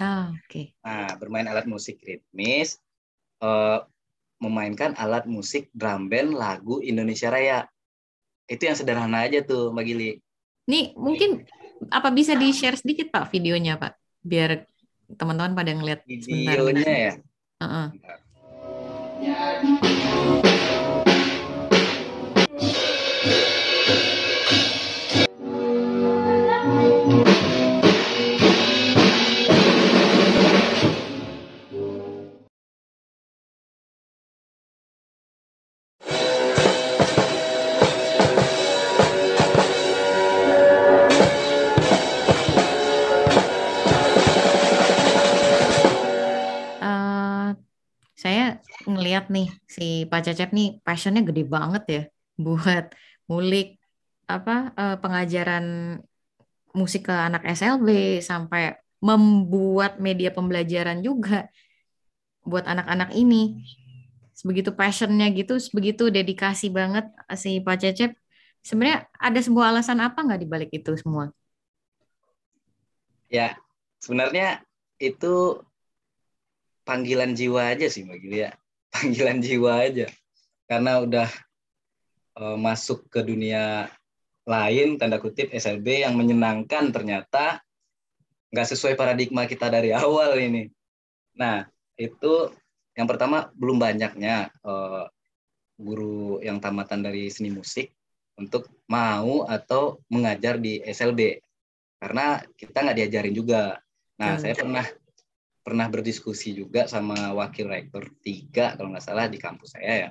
Ah, 0.01 0.33
oke. 0.33 0.49
Okay. 0.49 0.67
Nah, 0.87 1.15
bermain 1.19 1.47
alat 1.51 1.67
musik 1.69 2.01
ritmis. 2.03 2.79
Uh, 3.43 3.83
memainkan 4.43 4.95
alat 4.99 5.27
musik 5.27 5.71
drum 5.71 6.11
band 6.11 6.35
lagu 6.35 6.83
Indonesia 6.83 7.31
Raya. 7.31 7.67
Itu 8.51 8.67
yang 8.67 8.75
sederhana 8.79 9.23
aja 9.27 9.43
tuh, 9.43 9.71
Mbak 9.71 9.85
Gili. 9.87 10.19
Nih, 10.67 10.95
mungkin 10.99 11.47
apa 11.91 12.11
bisa 12.11 12.35
di-share 12.39 12.79
sedikit 12.79 13.11
Pak 13.11 13.31
videonya, 13.31 13.79
Pak? 13.79 13.95
Biar 14.23 14.67
teman-teman 15.19 15.55
pada 15.55 15.71
ngeliat 15.75 16.01
Videonya 16.07 16.83
sebentar. 16.83 16.87
ya? 16.87 17.13
Uh 17.63 17.65
-uh. 17.67 17.87
Ngeliat 49.23 49.31
nih 49.31 49.49
si 49.71 49.87
Pak 50.11 50.21
Cecep 50.27 50.51
nih 50.51 50.83
passionnya 50.83 51.23
gede 51.23 51.47
banget 51.47 51.83
ya 51.87 52.03
buat 52.35 52.91
ngulik 53.31 53.79
apa 54.27 54.75
uh, 54.75 54.97
pengajaran 54.99 55.99
musik 56.75 57.07
ke 57.07 57.15
anak 57.15 57.47
SLB 57.47 58.19
sampai 58.25 58.75
membuat 58.99 60.03
media 60.03 60.35
pembelajaran 60.35 61.03
juga 61.05 61.47
buat 62.43 62.67
anak-anak 62.67 63.15
ini. 63.15 63.63
Sebegitu 64.33 64.75
passionnya 64.75 65.29
gitu, 65.31 65.61
sebegitu 65.61 66.09
dedikasi 66.11 66.73
banget 66.73 67.07
si 67.39 67.61
Pak 67.63 67.77
Cecep. 67.79 68.11
Sebenarnya 68.65 69.07
ada 69.21 69.39
sebuah 69.43 69.75
alasan 69.75 70.01
apa 70.01 70.19
nggak 70.23 70.41
dibalik 70.43 70.71
itu 70.73 70.97
semua? 70.99 71.31
Ya, 73.29 73.59
sebenarnya 74.01 74.65
itu 74.99 75.61
panggilan 76.83 77.37
jiwa 77.37 77.75
aja 77.75 77.87
sih 77.87 78.07
Mbak 78.07 78.19
Gili 78.23 78.39
ya. 78.49 78.51
Panggilan 78.93 79.41
jiwa 79.45 79.73
aja. 79.81 80.07
Karena 80.69 81.01
udah 81.01 81.29
uh, 82.39 82.57
masuk 82.61 83.09
ke 83.09 83.25
dunia 83.25 83.89
lain, 84.45 85.01
tanda 85.01 85.17
kutip 85.23 85.51
SLB 85.51 86.05
yang 86.05 86.15
menyenangkan 86.19 86.91
ternyata 86.93 87.63
nggak 88.53 88.69
sesuai 88.69 88.95
paradigma 88.95 89.49
kita 89.49 89.73
dari 89.73 89.91
awal 90.05 90.37
ini. 90.37 90.69
Nah, 91.41 91.65
itu 91.97 92.53
yang 92.93 93.09
pertama 93.09 93.49
belum 93.57 93.81
banyaknya 93.81 94.53
uh, 94.63 95.09
guru 95.81 96.39
yang 96.45 96.61
tamatan 96.61 97.01
dari 97.01 97.33
seni 97.33 97.49
musik 97.49 97.89
untuk 98.37 98.69
mau 98.89 99.49
atau 99.49 100.01
mengajar 100.13 100.61
di 100.61 100.81
SLB 100.85 101.41
karena 102.03 102.43
kita 102.59 102.77
nggak 102.83 102.99
diajarin 102.99 103.35
juga. 103.35 103.79
Nah, 104.21 104.37
hmm. 104.37 104.41
saya 104.43 104.55
pernah 104.59 104.87
pernah 105.63 105.87
berdiskusi 105.87 106.59
juga 106.59 106.91
sama 106.91 107.31
wakil 107.33 107.71
rektor 107.71 108.11
tiga 108.21 108.75
kalau 108.75 108.91
nggak 108.91 109.07
salah 109.07 109.31
di 109.31 109.39
kampus 109.39 109.79
saya 109.79 109.95
ya. 109.95 110.11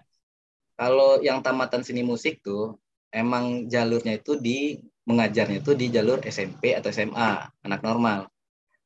Kalau 0.79 1.19
yang 1.21 1.43
tamatan 1.43 1.83
seni 1.83 2.01
musik 2.01 2.41
tuh 2.41 2.79
emang 3.11 3.67
jalurnya 3.67 4.17
itu 4.17 4.39
di 4.39 4.79
mengajarnya 5.05 5.59
itu 5.59 5.75
di 5.75 5.91
jalur 5.91 6.23
SMP 6.23 6.73
atau 6.73 6.89
SMA 6.89 7.51
anak 7.67 7.81
normal. 7.83 8.31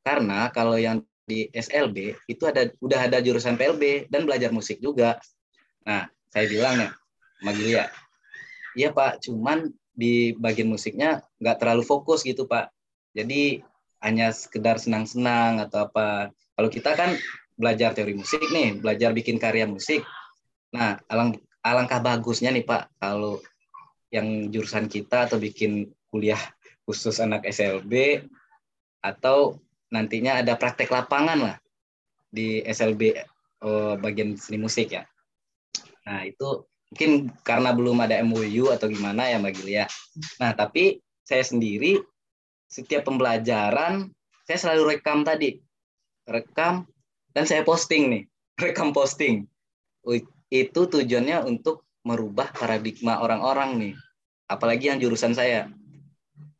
Karena 0.02 0.50
kalau 0.50 0.76
yang 0.76 1.02
di 1.26 1.50
SLB 1.50 2.14
itu 2.30 2.46
ada 2.46 2.70
udah 2.78 3.10
ada 3.10 3.18
jurusan 3.18 3.58
PLB 3.58 4.06
dan 4.10 4.26
belajar 4.26 4.54
musik 4.54 4.78
juga. 4.78 5.18
Nah, 5.82 6.06
saya 6.30 6.46
bilang 6.46 6.78
ya, 6.78 6.90
Magilia, 7.42 7.84
iya 8.78 8.94
Pak, 8.94 9.26
cuman 9.26 9.70
di 9.96 10.36
bagian 10.36 10.68
musiknya 10.68 11.24
nggak 11.40 11.58
terlalu 11.58 11.82
fokus 11.82 12.22
gitu 12.22 12.44
Pak. 12.46 12.70
Jadi 13.16 13.64
hanya 14.04 14.30
sekedar 14.30 14.76
senang-senang 14.76 15.58
atau 15.64 15.88
apa. 15.88 16.30
Kalau 16.56 16.68
kita 16.72 16.96
kan 16.96 17.12
belajar 17.56 17.92
teori 17.92 18.16
musik 18.16 18.40
nih, 18.48 18.80
belajar 18.80 19.12
bikin 19.12 19.36
karya 19.36 19.68
musik. 19.68 20.00
Nah, 20.72 20.96
alang, 21.12 21.36
alangkah 21.60 22.00
bagusnya 22.00 22.48
nih 22.48 22.64
Pak, 22.64 22.96
kalau 22.96 23.40
yang 24.08 24.48
jurusan 24.48 24.88
kita 24.88 25.28
atau 25.28 25.36
bikin 25.36 25.92
kuliah 26.08 26.40
khusus 26.88 27.20
anak 27.20 27.44
SLB 27.44 28.24
atau 29.04 29.60
nantinya 29.92 30.40
ada 30.40 30.56
praktek 30.56 30.88
lapangan 30.88 31.38
lah 31.52 31.56
di 32.32 32.64
SLB 32.64 33.20
oh, 33.62 34.00
bagian 34.00 34.34
seni 34.40 34.56
musik 34.56 34.96
ya. 34.96 35.04
Nah, 36.08 36.24
itu 36.24 36.64
mungkin 36.88 37.34
karena 37.42 37.74
belum 37.74 37.98
ada 38.00 38.22
MOU 38.22 38.70
atau 38.72 38.86
gimana 38.88 39.28
ya 39.28 39.36
Mbak 39.42 39.52
Gilia. 39.58 39.84
Nah, 40.40 40.54
tapi 40.54 41.02
saya 41.26 41.42
sendiri 41.42 41.98
setiap 42.70 43.06
pembelajaran 43.06 44.10
saya 44.46 44.58
selalu 44.62 44.94
rekam 44.94 45.26
tadi 45.26 45.58
rekam 46.26 46.84
dan 47.32 47.46
saya 47.46 47.62
posting 47.62 48.10
nih 48.10 48.22
rekam 48.62 48.90
posting. 48.90 49.46
Itu 50.46 50.86
tujuannya 50.86 51.42
untuk 51.42 51.86
merubah 52.06 52.54
paradigma 52.54 53.18
orang-orang 53.18 53.70
nih 53.82 53.94
apalagi 54.46 54.94
yang 54.94 54.98
jurusan 55.02 55.34
saya. 55.34 55.66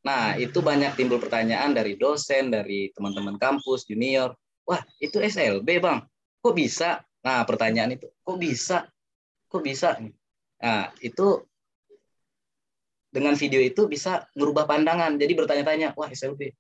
Nah 0.03 0.35
itu 0.39 0.59
banyak 0.63 0.95
timbul 0.99 1.19
pertanyaan 1.23 1.75
dari 1.75 1.95
dosen 1.95 2.51
dari 2.51 2.91
teman-teman 2.95 3.39
kampus 3.39 3.87
junior. 3.87 4.35
Wah 4.67 4.83
itu 4.99 5.23
SLB 5.23 5.79
bang. 5.79 6.03
Kok 6.43 6.55
bisa? 6.55 7.03
Nah 7.23 7.43
pertanyaan 7.47 7.95
itu 7.95 8.11
kok 8.11 8.39
bisa? 8.39 8.87
Kok 9.47 9.63
bisa? 9.63 9.99
Nah 10.63 10.91
itu 10.99 11.47
dengan 13.17 13.33
video 13.39 13.63
itu 13.65 13.89
bisa 13.89 14.29
merubah 14.37 14.69
pandangan. 14.69 15.17
Jadi 15.17 15.33
bertanya-tanya, 15.33 15.97
wah 15.97 16.13
SLB, 16.13 16.53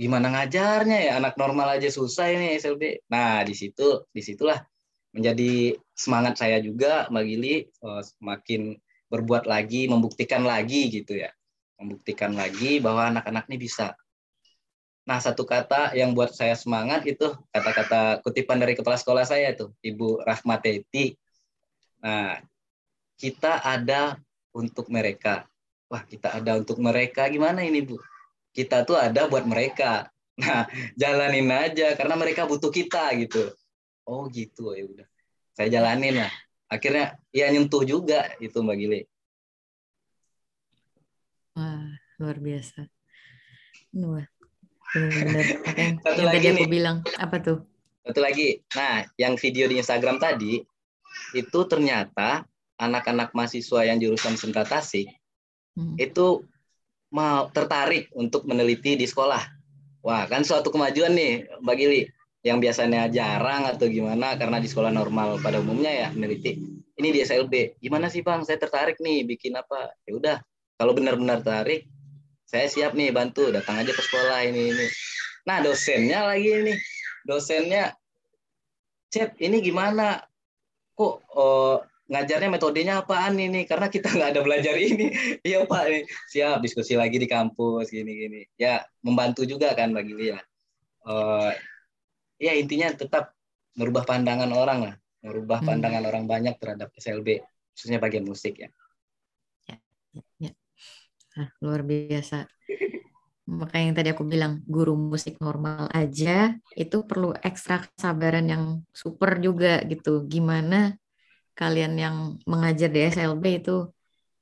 gimana 0.00 0.32
ngajarnya 0.32 0.98
ya 1.04 1.12
anak 1.20 1.36
normal 1.36 1.76
aja 1.76 1.92
susah 1.92 2.32
ini 2.32 2.56
SLB. 2.56 3.04
Nah 3.12 3.44
di 3.44 3.52
situ 3.52 4.08
di 4.08 4.24
situlah 4.24 4.56
menjadi 5.12 5.76
semangat 5.92 6.40
saya 6.40 6.56
juga 6.64 7.04
Mbak 7.12 7.24
Gili 7.28 7.68
uh, 7.84 8.00
semakin 8.00 8.80
berbuat 9.12 9.44
lagi, 9.44 9.84
membuktikan 9.92 10.48
lagi 10.48 10.88
gitu 10.88 11.20
ya, 11.20 11.28
membuktikan 11.76 12.32
lagi 12.32 12.80
bahwa 12.80 13.12
anak-anak 13.12 13.44
ini 13.52 13.60
bisa. 13.60 13.92
Nah 15.04 15.20
satu 15.20 15.44
kata 15.44 15.92
yang 15.92 16.16
buat 16.16 16.32
saya 16.32 16.56
semangat 16.56 17.04
itu 17.04 17.36
kata-kata 17.52 18.24
kutipan 18.24 18.56
dari 18.56 18.72
kepala 18.72 18.96
sekolah 18.96 19.28
saya 19.28 19.52
itu 19.52 19.68
Ibu 19.84 20.24
Rahmateti. 20.24 21.12
Nah 22.00 22.40
kita 23.20 23.60
ada 23.60 24.16
untuk 24.56 24.88
mereka 24.88 25.44
wah 25.90 26.06
kita 26.06 26.38
ada 26.38 26.56
untuk 26.56 26.78
mereka 26.78 27.26
gimana 27.26 27.66
ini 27.66 27.82
bu 27.82 27.98
kita 28.50 28.82
tuh 28.84 28.98
ada 28.98 29.26
buat 29.30 29.46
mereka. 29.46 30.10
Nah 30.38 30.66
jalanin 31.00 31.48
aja 31.50 31.94
karena 31.94 32.14
mereka 32.18 32.46
butuh 32.46 32.72
kita 32.72 33.12
gitu. 33.18 33.50
Oh 34.06 34.26
gitu. 34.30 34.74
Ya 34.74 34.84
udah. 34.86 35.08
Saya 35.54 35.68
jalanin 35.68 36.24
lah. 36.26 36.32
Akhirnya 36.70 37.18
ya 37.34 37.50
nyentuh 37.50 37.82
juga 37.82 38.30
itu 38.38 38.58
mbak 38.62 38.78
Gile 38.78 39.00
wah 41.60 41.84
luar 42.20 42.36
biasa. 42.40 42.88
Wah 43.96 44.26
benar-benar. 44.90 45.44
Satu 46.04 46.20
yang 46.20 46.28
lagi 46.32 46.38
tadi 46.38 46.48
aku 46.48 46.64
nih. 46.64 46.68
bilang 46.70 46.96
apa 47.20 47.36
tuh? 47.44 47.58
Satu 48.02 48.20
lagi. 48.24 48.48
Nah 48.74 49.06
yang 49.20 49.34
video 49.36 49.68
di 49.68 49.76
Instagram 49.78 50.16
tadi 50.18 50.62
itu 51.34 51.60
ternyata 51.66 52.46
anak-anak 52.80 53.36
mahasiswa 53.36 53.84
yang 53.84 54.00
jurusan 54.00 54.40
Sentra 54.40 54.64
Tasik 54.64 55.10
hmm. 55.76 56.00
itu 56.00 56.46
mau 57.10 57.50
tertarik 57.50 58.10
untuk 58.14 58.46
meneliti 58.46 58.94
di 58.94 59.06
sekolah. 59.06 59.42
Wah, 60.00 60.24
kan 60.30 60.46
suatu 60.46 60.72
kemajuan 60.72 61.12
nih, 61.12 61.46
Mbak 61.60 61.76
Gili. 61.76 62.02
Yang 62.40 62.58
biasanya 62.64 63.12
jarang 63.12 63.68
atau 63.68 63.84
gimana 63.84 64.32
karena 64.40 64.56
di 64.56 64.64
sekolah 64.64 64.88
normal 64.88 65.36
pada 65.44 65.60
umumnya 65.60 65.92
ya 65.92 66.08
meneliti. 66.08 66.56
Ini 66.96 67.08
di 67.12 67.20
SLB. 67.20 67.76
Gimana 67.84 68.08
sih, 68.08 68.24
Bang? 68.24 68.48
Saya 68.48 68.56
tertarik 68.56 68.96
nih 68.96 69.28
bikin 69.28 69.52
apa? 69.60 69.92
Ya 70.08 70.12
udah, 70.16 70.36
kalau 70.80 70.96
benar-benar 70.96 71.44
tertarik, 71.44 71.84
saya 72.48 72.64
siap 72.64 72.96
nih 72.96 73.12
bantu, 73.12 73.52
datang 73.52 73.76
aja 73.84 73.92
ke 73.92 74.00
sekolah 74.00 74.48
ini 74.48 74.72
ini. 74.72 74.86
Nah, 75.44 75.60
dosennya 75.60 76.32
lagi 76.32 76.48
ini. 76.48 76.74
Dosennya 77.28 77.92
Cep, 79.10 79.42
ini 79.42 79.58
gimana? 79.58 80.22
Kok 80.94 81.14
oh, 81.34 81.82
ngajarnya 82.10 82.50
metodenya 82.50 82.94
apaan 83.06 83.38
ini? 83.38 83.62
Karena 83.64 83.86
kita 83.86 84.10
nggak 84.10 84.30
ada 84.36 84.42
belajar 84.42 84.74
ini. 84.90 85.14
Iya 85.46 85.64
pak. 85.64 85.82
Nih 85.86 86.04
siap 86.26 86.58
diskusi 86.60 86.98
lagi 86.98 87.16
di 87.16 87.30
kampus 87.30 87.88
gini 87.94 88.12
gini 88.12 88.40
ya 88.58 88.82
membantu 89.06 89.46
juga 89.46 89.72
kan 89.78 89.94
bagi 89.94 90.12
dia. 90.18 90.42
Uh, 91.06 91.54
ya 92.36 92.52
intinya 92.58 92.90
tetap 92.92 93.32
merubah 93.78 94.02
pandangan 94.02 94.50
orang 94.50 94.78
lah. 94.90 94.94
Merubah 95.22 95.62
hmm. 95.62 95.68
pandangan 95.70 96.04
orang 96.10 96.24
banyak 96.26 96.54
terhadap 96.58 96.90
SLB 96.98 97.40
khususnya 97.72 98.02
bagian 98.02 98.26
musik 98.26 98.58
ya. 98.60 98.68
Ya, 99.70 99.76
ya. 100.36 100.52
Nah, 101.38 101.48
luar 101.62 101.86
biasa. 101.86 102.50
Makanya 103.50 103.84
yang 103.90 103.96
tadi 103.98 104.08
aku 104.14 104.22
bilang 104.22 104.62
guru 104.66 104.94
musik 104.94 105.42
normal 105.42 105.90
aja 105.90 106.54
itu 106.78 107.02
perlu 107.02 107.34
ekstra 107.42 107.82
kesabaran 107.82 108.46
yang 108.46 108.64
super 108.94 109.42
juga 109.42 109.82
gitu. 109.90 110.22
Gimana 110.30 110.94
kalian 111.60 111.92
yang 112.00 112.16
mengajar 112.48 112.88
di 112.88 113.04
SLB 113.12 113.60
itu 113.60 113.92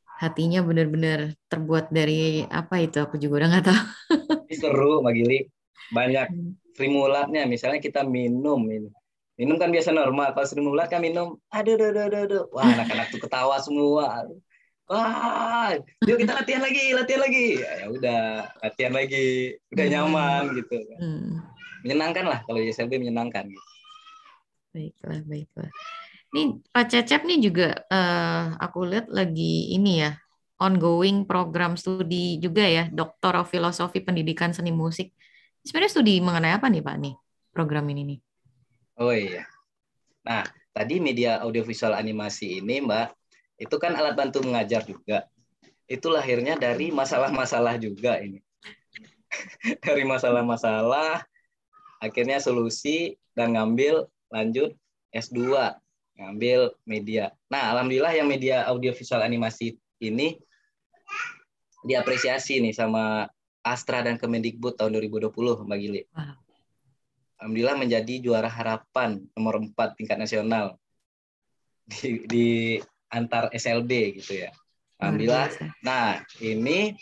hatinya 0.06 0.62
benar-benar 0.62 1.34
terbuat 1.50 1.90
dari 1.90 2.46
apa 2.46 2.78
itu 2.78 3.02
aku 3.02 3.18
juga 3.18 3.42
udah 3.42 3.48
nggak 3.50 3.66
tahu. 3.66 3.82
Seru 4.54 5.02
Magili. 5.02 5.50
Banyak 5.90 6.30
stimulatnya. 6.78 7.42
Hmm. 7.42 7.50
Misalnya 7.50 7.82
kita 7.82 8.06
minum 8.06 8.62
ini. 8.70 8.90
Minum 9.34 9.58
kan 9.58 9.74
biasa 9.74 9.90
normal. 9.90 10.34
Kalau 10.34 10.46
stimulat 10.46 10.90
kan 10.90 11.02
minum, 11.02 11.38
aduh, 11.54 11.74
aduh, 11.78 11.90
aduh, 11.90 12.20
aduh. 12.26 12.44
Wah, 12.50 12.66
anak-anak 12.66 13.10
tuh 13.14 13.22
ketawa 13.22 13.58
semua. 13.62 14.26
Wah, 14.88 15.76
yuk 16.08 16.16
kita 16.16 16.32
latihan 16.32 16.64
lagi, 16.64 16.96
latihan 16.96 17.22
lagi. 17.22 17.46
Ya, 17.60 17.70
ya 17.84 17.86
udah, 17.92 18.22
latihan 18.64 18.92
lagi. 18.94 19.54
Udah 19.70 19.84
hmm. 19.86 19.94
nyaman 19.94 20.42
gitu. 20.58 20.76
Hmm. 20.98 21.30
Menyenangkan 21.86 22.24
lah 22.26 22.38
kalau 22.46 22.58
di 22.58 22.74
SLB 22.74 22.98
menyenangkan. 22.98 23.46
Gitu. 23.46 23.68
Baiklah, 24.74 25.22
baiklah. 25.26 25.70
Nih 26.28 26.60
Pak 26.68 26.92
Cecep 26.92 27.24
nih 27.24 27.38
juga 27.40 27.68
uh, 27.88 28.52
aku 28.60 28.84
lihat 28.84 29.08
lagi 29.08 29.72
ini 29.72 30.04
ya 30.04 30.12
ongoing 30.60 31.24
program 31.24 31.78
studi 31.78 32.36
juga 32.42 32.66
ya 32.66 32.84
Doktor 32.92 33.40
of 33.40 33.48
Filosofi 33.48 34.04
Pendidikan 34.04 34.52
Seni 34.52 34.74
Musik. 34.74 35.14
Sebenarnya 35.64 35.92
studi 35.92 36.20
mengenai 36.20 36.52
apa 36.52 36.68
nih 36.68 36.84
Pak 36.84 36.96
nih 37.00 37.14
program 37.54 37.88
ini 37.88 38.02
nih? 38.14 38.18
Oh 39.00 39.14
iya. 39.14 39.48
Nah 40.26 40.44
tadi 40.76 41.00
media 41.00 41.40
audiovisual 41.40 41.96
animasi 41.96 42.60
ini 42.60 42.84
Mbak 42.84 43.08
itu 43.58 43.76
kan 43.80 43.96
alat 43.96 44.12
bantu 44.12 44.44
mengajar 44.44 44.84
juga. 44.84 45.24
Itu 45.88 46.12
lahirnya 46.12 46.60
dari 46.60 46.92
masalah-masalah 46.92 47.80
juga 47.80 48.20
ini. 48.20 48.44
dari 49.84 50.04
masalah-masalah 50.04 51.24
akhirnya 52.04 52.38
solusi 52.38 53.16
dan 53.32 53.56
ngambil 53.56 54.06
lanjut 54.28 54.76
S2 55.14 55.72
ngambil 56.18 56.74
media. 56.82 57.30
Nah, 57.46 57.72
alhamdulillah 57.72 58.12
yang 58.12 58.26
media 58.26 58.66
audiovisual 58.66 59.22
animasi 59.22 59.78
ini 60.02 60.34
diapresiasi 61.86 62.58
nih 62.58 62.74
sama 62.74 63.30
Astra 63.62 64.02
dan 64.02 64.18
Kemendikbud 64.18 64.74
tahun 64.74 64.98
2020, 64.98 65.30
Mbak 65.64 65.78
Gili. 65.78 66.02
alhamdulillah 67.38 67.78
menjadi 67.78 68.14
juara 68.18 68.50
harapan 68.50 69.22
nomor 69.38 69.62
4 69.62 69.94
tingkat 69.94 70.18
nasional 70.18 70.74
di, 71.86 72.26
di 72.26 72.48
antar 73.14 73.46
SLB 73.54 74.18
gitu 74.18 74.42
ya. 74.42 74.50
Alhamdulillah. 74.98 75.46
Nah, 75.86 76.18
ini 76.42 76.98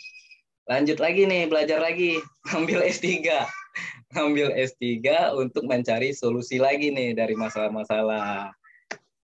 lanjut 0.69 1.01
lagi 1.01 1.25
nih 1.25 1.49
belajar 1.49 1.81
lagi 1.81 2.21
ambil 2.53 2.85
S3 2.85 3.17
ambil 4.15 4.53
S3 4.55 4.85
untuk 5.35 5.63
mencari 5.65 6.11
solusi 6.13 6.61
lagi 6.61 6.91
nih 6.93 7.17
dari 7.17 7.33
masalah-masalah 7.33 8.51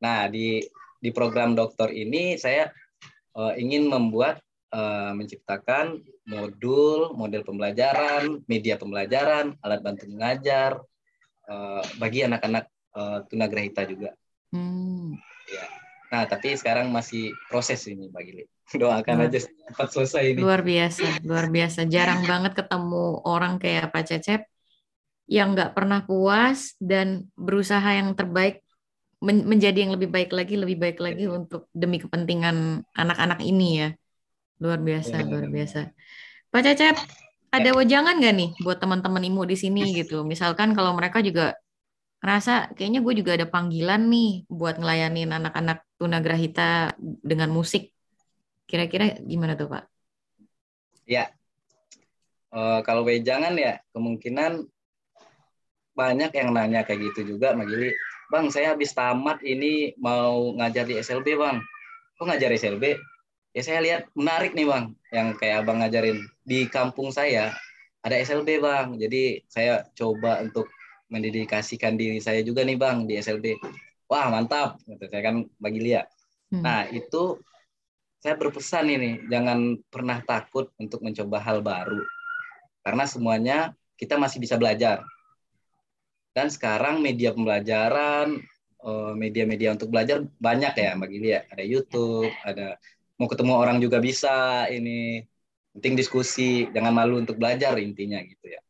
nah 0.00 0.26
di 0.26 0.64
di 1.00 1.10
program 1.12 1.52
dokter 1.56 1.92
ini 1.92 2.36
saya 2.36 2.68
uh, 3.36 3.52
ingin 3.56 3.88
membuat 3.88 4.40
uh, 4.72 5.12
menciptakan 5.16 6.00
modul 6.28 7.16
model 7.16 7.44
pembelajaran 7.44 8.44
media 8.48 8.76
pembelajaran 8.76 9.56
alat 9.64 9.80
bantu 9.80 10.08
mengajar 10.08 10.80
uh, 11.48 11.84
bagi 11.96 12.24
anak-anak 12.24 12.68
uh, 12.96 13.24
tunagrahita 13.28 13.84
juga 13.88 14.10
hmm. 14.56 15.16
ya 15.48 15.66
nah 16.10 16.26
tapi 16.26 16.58
sekarang 16.58 16.90
masih 16.90 17.30
proses 17.48 17.84
ini 17.86 18.10
bagi 18.10 18.42
Lili 18.42 18.50
doakan 18.82 19.26
luar, 19.26 19.30
aja 19.30 19.38
cepat 19.42 19.88
selesai 19.90 20.22
ini. 20.34 20.38
Luar 20.38 20.62
biasa, 20.62 21.26
luar 21.26 21.46
biasa. 21.50 21.80
Jarang 21.90 22.22
banget 22.22 22.52
ketemu 22.54 23.18
orang 23.26 23.58
kayak 23.58 23.90
Pak 23.90 24.04
Cecep 24.06 24.42
yang 25.30 25.54
nggak 25.54 25.74
pernah 25.74 26.02
puas 26.02 26.74
dan 26.82 27.30
berusaha 27.38 27.86
yang 27.94 28.14
terbaik 28.18 28.62
men 29.20 29.44
menjadi 29.44 29.84
yang 29.84 29.92
lebih 29.96 30.08
baik 30.08 30.32
lagi, 30.32 30.56
lebih 30.56 30.76
baik 30.80 30.98
lagi 31.00 31.28
ya. 31.28 31.36
untuk 31.36 31.68
demi 31.76 32.00
kepentingan 32.00 32.84
anak-anak 32.96 33.40
ini 33.44 33.68
ya. 33.84 33.88
Luar 34.60 34.80
biasa, 34.80 35.20
ya, 35.20 35.24
luar 35.28 35.46
biasa. 35.48 35.80
Pak 36.50 36.60
Cecep, 36.64 36.96
ada 37.52 37.70
ya. 37.70 37.76
wajangan 37.76 38.16
nggak 38.20 38.34
nih 38.36 38.50
buat 38.64 38.78
teman-teman 38.80 39.22
imu 39.24 39.42
di 39.44 39.56
sini 39.56 39.92
gitu? 39.92 40.24
Misalkan 40.24 40.72
kalau 40.72 40.96
mereka 40.96 41.20
juga 41.20 41.56
ngerasa 42.20 42.76
kayaknya 42.76 43.00
gue 43.00 43.14
juga 43.24 43.32
ada 43.32 43.46
panggilan 43.48 44.08
nih 44.12 44.44
buat 44.48 44.76
ngelayanin 44.76 45.32
anak-anak 45.32 45.88
tunagrahita 45.96 46.92
dengan 47.00 47.48
musik 47.48 47.96
Kira-kira 48.70 49.18
gimana 49.26 49.58
tuh 49.58 49.66
Pak? 49.66 49.82
Ya, 51.10 51.34
uh, 52.54 52.78
kalau 52.86 53.02
wejangan 53.02 53.58
ya 53.58 53.82
kemungkinan 53.90 54.62
banyak 55.98 56.30
yang 56.30 56.54
nanya 56.54 56.86
kayak 56.86 57.10
gitu 57.10 57.34
juga 57.34 57.50
Mbak 57.50 57.66
Gili. 57.66 57.90
Bang, 58.30 58.46
saya 58.54 58.72
habis 58.72 58.94
tamat 58.94 59.42
ini 59.42 59.92
mau 59.98 60.54
ngajar 60.54 60.86
di 60.86 60.94
SLB 61.02 61.34
Bang. 61.34 61.58
Kok 62.14 62.30
ngajar 62.30 62.54
SLB? 62.54 62.94
Ya 63.50 63.62
saya 63.66 63.82
lihat 63.82 64.06
menarik 64.14 64.54
nih 64.54 64.70
Bang, 64.70 64.94
yang 65.10 65.34
kayak 65.34 65.66
Abang 65.66 65.82
ngajarin. 65.82 66.22
Di 66.46 66.70
kampung 66.70 67.10
saya 67.10 67.50
ada 68.06 68.14
SLB 68.14 68.62
Bang, 68.62 68.94
jadi 69.02 69.42
saya 69.50 69.82
coba 69.98 70.38
untuk 70.46 70.70
mendedikasikan 71.10 71.98
diri 71.98 72.22
saya 72.22 72.46
juga 72.46 72.62
nih 72.62 72.78
Bang 72.78 73.10
di 73.10 73.18
SLB. 73.18 73.58
Wah 74.06 74.30
mantap, 74.30 74.78
gitu. 74.86 75.10
saya 75.10 75.22
kan 75.26 75.42
bagi 75.58 75.82
lihat. 75.82 76.06
Hmm. 76.54 76.62
Nah 76.62 76.86
itu 76.86 77.42
saya 78.20 78.36
berpesan 78.36 78.86
ini 78.86 79.10
jangan 79.26 79.80
pernah 79.88 80.20
takut 80.22 80.68
untuk 80.76 81.00
mencoba 81.00 81.40
hal 81.40 81.64
baru 81.64 82.04
karena 82.84 83.04
semuanya 83.08 83.58
kita 83.96 84.20
masih 84.20 84.44
bisa 84.44 84.60
belajar 84.60 85.00
dan 86.36 86.46
sekarang 86.48 87.02
media 87.02 87.34
pembelajaran 87.34 88.38
eh, 88.84 89.12
media-media 89.14 89.74
untuk 89.74 89.90
belajar 89.90 90.24
banyak 90.38 90.72
ya 90.74 90.90
Mbak 90.96 91.08
Gili 91.10 91.28
ya 91.34 91.40
ada 91.50 91.64
YouTube 91.64 92.30
ada 92.46 92.78
mau 93.20 93.28
ketemu 93.28 93.52
orang 93.56 93.78
juga 93.82 93.98
bisa 94.00 94.66
ini 94.72 95.24
penting 95.76 95.94
diskusi 95.94 96.66
jangan 96.72 96.94
malu 96.94 97.20
untuk 97.20 97.38
belajar 97.38 97.78
intinya 97.78 98.18
gitu 98.22 98.46
ya 98.50 98.60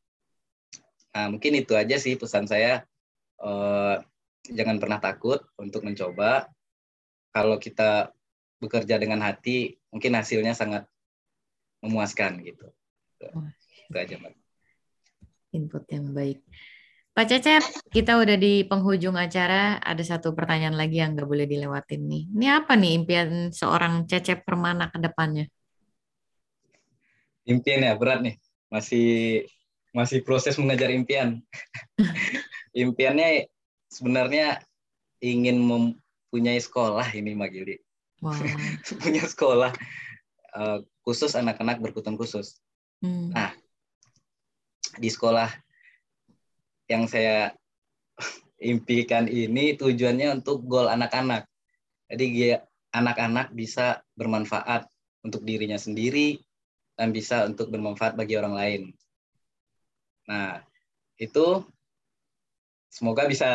nah 1.11 1.27
mungkin 1.27 1.59
itu 1.59 1.75
aja 1.75 1.97
sih 1.99 2.15
pesan 2.15 2.47
saya 2.47 2.85
eh, 3.41 3.97
jangan 4.49 4.77
pernah 4.81 4.99
takut 4.99 5.45
untuk 5.61 5.85
mencoba 5.85 6.49
kalau 7.31 7.57
kita 7.61 8.11
bekerja 8.61 9.01
dengan 9.01 9.25
hati 9.25 9.81
mungkin 9.89 10.13
hasilnya 10.15 10.53
sangat 10.53 10.85
memuaskan 11.81 12.45
gitu. 12.45 12.69
Itu 13.89 13.97
aja 13.97 14.15
mbak. 14.21 14.37
Input 15.57 15.85
yang 15.91 16.13
baik. 16.13 16.45
Pak 17.11 17.27
Cecep, 17.27 17.63
kita 17.91 18.23
udah 18.23 18.39
di 18.39 18.63
penghujung 18.63 19.19
acara. 19.19 19.83
Ada 19.83 20.17
satu 20.17 20.31
pertanyaan 20.31 20.79
lagi 20.79 21.03
yang 21.03 21.19
nggak 21.19 21.27
boleh 21.27 21.43
dilewatin 21.43 22.07
nih. 22.07 22.23
Ini 22.31 22.47
apa 22.63 22.79
nih 22.79 23.03
impian 23.03 23.51
seorang 23.51 24.07
Cecep 24.07 24.47
Permana 24.47 24.87
ke 24.95 25.03
depannya? 25.03 25.51
Impian 27.51 27.83
ya 27.83 27.99
berat 27.99 28.23
nih. 28.23 28.37
Masih 28.71 29.09
masih 29.91 30.23
proses 30.23 30.55
mengejar 30.55 30.95
impian. 30.95 31.43
Impiannya 32.71 33.51
sebenarnya 33.91 34.63
ingin 35.19 35.59
mempunyai 35.59 36.63
sekolah 36.63 37.11
ini 37.11 37.35
Mbak 37.35 37.51
Gili. 37.51 37.77
Wow. 38.23 38.39
punya 39.03 39.27
sekolah 39.27 39.75
uh, 40.55 40.79
khusus 41.03 41.35
anak-anak 41.35 41.83
berkebutuhan 41.83 42.15
khusus. 42.15 42.63
Hmm. 43.03 43.35
Nah, 43.35 43.51
di 44.95 45.11
sekolah 45.11 45.51
yang 46.91 47.07
saya 47.07 47.55
impikan 48.59 49.31
ini 49.31 49.79
tujuannya 49.79 50.43
untuk 50.43 50.67
gol 50.67 50.91
anak-anak. 50.91 51.47
Jadi 52.11 52.59
anak-anak 52.91 53.55
bisa 53.55 54.03
bermanfaat 54.19 54.91
untuk 55.23 55.47
dirinya 55.47 55.79
sendiri 55.79 56.43
dan 56.99 57.15
bisa 57.15 57.47
untuk 57.47 57.71
bermanfaat 57.71 58.19
bagi 58.19 58.35
orang 58.35 58.55
lain. 58.59 58.83
Nah, 60.27 60.59
itu 61.17 61.63
semoga 62.91 63.31
bisa 63.31 63.51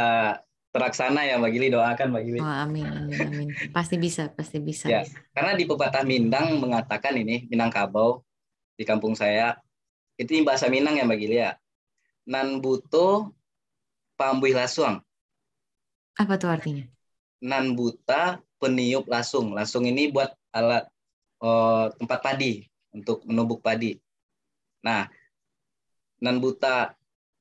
terlaksana 0.72 1.28
ya 1.28 1.36
Mbak 1.40 1.52
Gili 1.52 1.68
doakan 1.72 2.08
Mbak 2.16 2.24
Gili. 2.24 2.40
Oh, 2.40 2.48
amin, 2.48 2.88
amin, 2.88 3.20
amin. 3.20 3.48
Pasti 3.76 4.00
bisa, 4.00 4.32
pasti 4.32 4.64
bisa. 4.64 4.88
Ya, 4.88 5.04
karena 5.36 5.56
di 5.56 5.68
pepatah 5.68 6.08
Mindang 6.08 6.60
mengatakan 6.60 7.16
ini 7.20 7.48
Minangkabau 7.52 8.24
di 8.76 8.84
kampung 8.84 9.16
saya 9.16 9.60
itu 10.16 10.36
bahasa 10.48 10.72
Minang 10.72 10.96
ya 10.96 11.04
Mbak 11.04 11.20
Gili 11.20 11.38
ya. 11.44 11.60
Nan 12.26 12.60
buto 12.62 13.34
pambuih 14.18 14.58
lasuang. 14.58 15.02
Apa 16.18 16.40
tuh 16.42 16.50
artinya? 16.50 16.86
Nan 17.46 17.78
buta 17.78 18.42
peniup 18.58 19.06
lasung. 19.06 19.54
Lasung 19.54 19.86
ini 19.86 20.10
buat 20.10 20.34
alat 20.56 20.90
oh, 21.44 21.92
tempat 21.96 22.20
padi 22.24 22.66
untuk 22.96 23.22
menumbuk 23.28 23.62
padi. 23.62 24.00
Nah, 24.82 25.06
nan 26.24 26.40
buta 26.42 26.96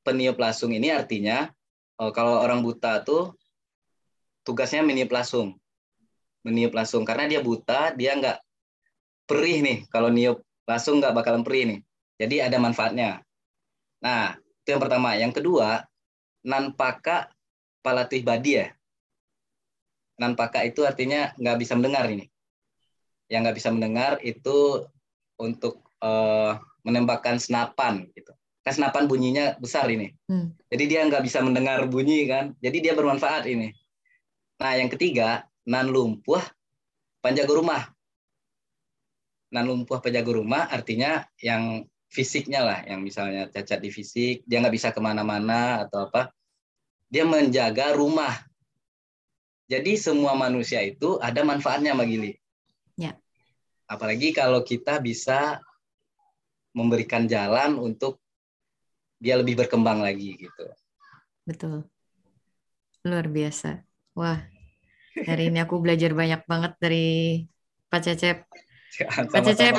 peniup 0.04 0.36
lasung 0.36 0.76
ini 0.76 0.92
artinya 0.92 1.48
oh, 1.96 2.12
kalau 2.12 2.44
orang 2.44 2.60
buta 2.60 3.00
tuh 3.00 3.32
tugasnya 4.44 4.84
meniup 4.84 5.08
lasung 5.08 5.56
meniup 6.44 6.76
langsung 6.76 7.02
karena 7.08 7.24
dia 7.24 7.40
buta 7.40 7.96
dia 7.96 8.12
nggak 8.20 8.38
perih 9.24 9.64
nih 9.64 9.78
kalau 9.88 10.12
niup 10.12 10.44
langsung 10.68 11.00
nggak 11.00 11.16
bakalan 11.16 11.40
perih 11.40 11.64
nih 11.64 11.80
jadi 12.20 12.52
ada 12.52 12.60
manfaatnya 12.60 13.24
nah 14.04 14.36
itu 14.64 14.72
yang 14.72 14.80
pertama 14.80 15.12
yang 15.20 15.28
kedua 15.28 15.84
nanpaka 16.40 17.28
palatih 17.84 18.24
badi 18.24 18.64
ya 18.64 18.72
nanpaka 20.16 20.64
itu 20.64 20.88
artinya 20.88 21.36
nggak 21.36 21.60
bisa 21.60 21.76
mendengar 21.76 22.08
ini 22.08 22.24
yang 23.28 23.44
nggak 23.44 23.60
bisa 23.60 23.68
mendengar 23.68 24.16
itu 24.24 24.88
untuk 25.36 25.84
uh, 26.00 26.56
menembakkan 26.80 27.36
senapan 27.36 28.08
gitu 28.16 28.32
kan 28.64 28.72
senapan 28.72 29.04
bunyinya 29.04 29.60
besar 29.60 29.92
ini. 29.92 30.16
Hmm. 30.24 30.56
Jadi 30.72 30.84
dia 30.88 31.04
nggak 31.04 31.20
bisa 31.20 31.44
mendengar 31.44 31.84
bunyi 31.84 32.24
kan. 32.24 32.56
Jadi 32.64 32.80
dia 32.80 32.96
bermanfaat 32.96 33.44
ini. 33.44 33.68
Nah 34.56 34.72
yang 34.80 34.88
ketiga 34.88 35.44
nan 35.68 35.92
lumpuh 35.92 36.40
panjaga 37.20 37.52
rumah. 37.52 37.82
Nan 39.52 39.68
lumpuh 39.68 40.00
penjaga 40.00 40.32
rumah 40.32 40.64
artinya 40.72 41.28
yang 41.44 41.84
fisiknya 42.14 42.62
lah, 42.62 42.78
yang 42.86 43.02
misalnya 43.02 43.50
cacat 43.50 43.82
di 43.82 43.90
fisik, 43.90 44.46
dia 44.46 44.62
nggak 44.62 44.74
bisa 44.78 44.88
ke 44.94 45.02
mana-mana 45.02 45.82
atau 45.82 46.06
apa. 46.06 46.30
Dia 47.10 47.26
menjaga 47.26 47.90
rumah. 47.98 48.30
Jadi 49.66 49.98
semua 49.98 50.38
manusia 50.38 50.78
itu 50.86 51.18
ada 51.18 51.42
manfaatnya 51.42 51.90
Magili. 51.90 52.38
Ya. 52.94 53.18
Apalagi 53.90 54.30
kalau 54.30 54.62
kita 54.62 55.02
bisa 55.02 55.58
memberikan 56.70 57.26
jalan 57.26 57.82
untuk 57.82 58.22
dia 59.18 59.34
lebih 59.34 59.58
berkembang 59.58 59.98
lagi 59.98 60.38
gitu. 60.38 60.64
Betul. 61.42 61.86
Luar 63.02 63.26
biasa. 63.26 63.82
Wah, 64.14 64.46
hari 65.26 65.50
ini 65.50 65.58
aku 65.58 65.82
belajar 65.82 66.14
banyak 66.14 66.46
banget 66.46 66.72
dari 66.78 67.06
Pak 67.90 68.00
Cecep. 68.04 68.38
Pak 69.34 69.42
Cecep, 69.42 69.74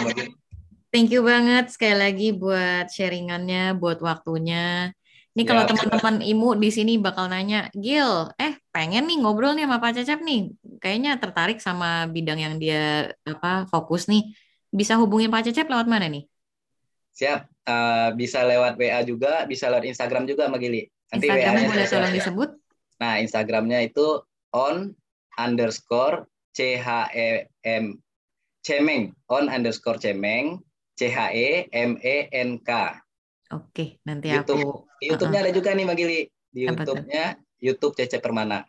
thank 0.95 1.12
you 1.12 1.27
banget 1.27 1.75
sekali 1.75 1.99
lagi 1.99 2.27
buat 2.31 2.88
sharingannya, 2.88 3.75
buat 3.75 3.99
waktunya. 3.99 4.95
Ini 5.36 5.43
ya, 5.43 5.47
kalau 5.51 5.63
teman-teman 5.67 6.23
Imu 6.23 6.55
di 6.55 6.71
sini 6.71 6.95
bakal 6.95 7.27
nanya, 7.27 7.67
Gil, 7.75 8.31
eh 8.39 8.55
pengen 8.71 9.03
nih 9.03 9.19
ngobrol 9.19 9.51
nih 9.60 9.67
sama 9.67 9.84
Pak 9.84 9.91
Cecep 9.99 10.23
nih. 10.23 10.55
Kayaknya 10.79 11.12
tertarik 11.19 11.60
sama 11.60 12.08
bidang 12.08 12.39
yang 12.39 12.55
dia 12.55 13.12
apa 13.27 13.67
fokus 13.67 14.08
nih. 14.08 14.31
Bisa 14.71 14.95
hubungin 14.95 15.27
Pak 15.27 15.51
Cecep 15.51 15.67
lewat 15.67 15.91
mana 15.91 16.08
nih? 16.08 16.23
Siap. 17.12 17.51
Uh, 17.67 18.15
bisa 18.15 18.47
lewat 18.47 18.79
WA 18.79 19.03
juga, 19.03 19.43
bisa 19.43 19.67
lewat 19.67 19.91
Instagram 19.91 20.23
juga, 20.23 20.47
Mbak 20.47 20.62
Gili. 20.63 20.88
Nanti 21.12 21.27
Instagramnya 21.27 21.60
WA-nya 21.60 21.71
boleh 21.75 21.88
tolong 21.91 22.15
disebut? 22.15 22.49
Nah, 23.03 23.13
Instagramnya 23.19 23.79
itu 23.84 24.23
on 24.55 24.95
underscore 25.36 26.31
c 26.55 26.79
h 26.79 27.12
e 27.12 27.51
m 27.67 27.99
cemeng 28.63 29.12
on 29.27 29.51
underscore 29.51 29.99
cemeng 29.99 30.63
c 30.95 31.12
h 31.12 31.19
e 31.36 31.67
m 31.69 31.99
e 31.99 32.15
n 32.31 32.58
k. 32.63 32.71
Oke, 33.53 34.01
nanti 34.08 34.34
YouTube. 34.34 34.58
aku 34.58 34.89
YouTube-nya 35.03 35.39
ada 35.45 35.51
juga 35.53 35.69
nih 35.75 35.84
Mbak 35.86 35.97
Gili. 35.99 36.19
Di? 36.49 36.60
YouTube-nya 36.65 37.38
YouTube 37.60 37.93
Cece 37.93 38.17
Permana. 38.23 38.63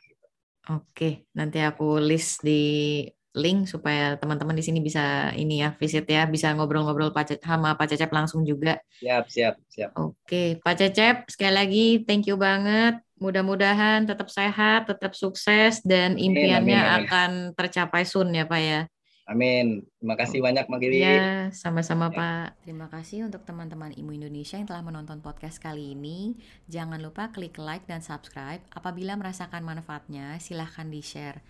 Oke, 0.66 1.30
nanti 1.32 1.62
aku 1.62 2.02
list 2.02 2.42
di 2.42 3.06
link 3.36 3.68
supaya 3.68 4.16
teman-teman 4.16 4.56
di 4.56 4.64
sini 4.64 4.80
bisa 4.80 5.30
ini 5.36 5.60
ya 5.60 5.76
visit 5.76 6.08
ya, 6.08 6.24
bisa 6.24 6.50
ngobrol-ngobrol 6.56 7.12
Pak 7.12 7.38
sama 7.38 7.76
Pak 7.76 7.92
Cecep 7.92 8.10
langsung 8.10 8.42
juga. 8.42 8.80
Siap, 8.98 9.28
siap, 9.28 9.54
siap. 9.68 9.92
Oke, 9.94 10.58
Pak 10.64 10.74
Cecep, 10.80 11.16
sekali 11.28 11.54
lagi 11.54 11.86
thank 12.08 12.26
you 12.26 12.40
banget. 12.40 12.98
Mudah-mudahan 13.20 14.08
tetap 14.08 14.28
sehat, 14.32 14.88
tetap 14.88 15.12
sukses, 15.16 15.80
dan 15.84 16.16
impiannya 16.20 16.80
amin, 16.80 16.92
amin. 16.92 17.00
akan 17.06 17.30
tercapai 17.54 18.02
soon 18.08 18.32
ya 18.32 18.48
Pak 18.48 18.60
ya. 18.60 18.80
Amin. 19.26 19.82
Terima 19.98 20.14
kasih 20.14 20.38
banyak 20.38 20.70
Mbak 20.70 20.80
Gili. 20.86 21.02
Iya, 21.02 21.50
sama-sama 21.50 22.14
Ya. 22.14 22.14
Pak. 22.14 22.48
Terima 22.62 22.86
kasih 22.86 23.26
untuk 23.26 23.42
teman-teman 23.42 23.90
Imu 23.90 24.14
Indonesia 24.14 24.54
yang 24.54 24.70
telah 24.70 24.86
menonton 24.86 25.18
podcast 25.18 25.58
kali 25.58 25.98
ini. 25.98 26.38
Jangan 26.70 27.02
lupa 27.02 27.34
klik 27.34 27.58
like 27.58 27.90
dan 27.90 28.06
subscribe. 28.06 28.62
Apabila 28.70 29.18
merasakan 29.18 29.66
manfaatnya, 29.66 30.38
silahkan 30.38 30.86
di-share. 30.86 31.42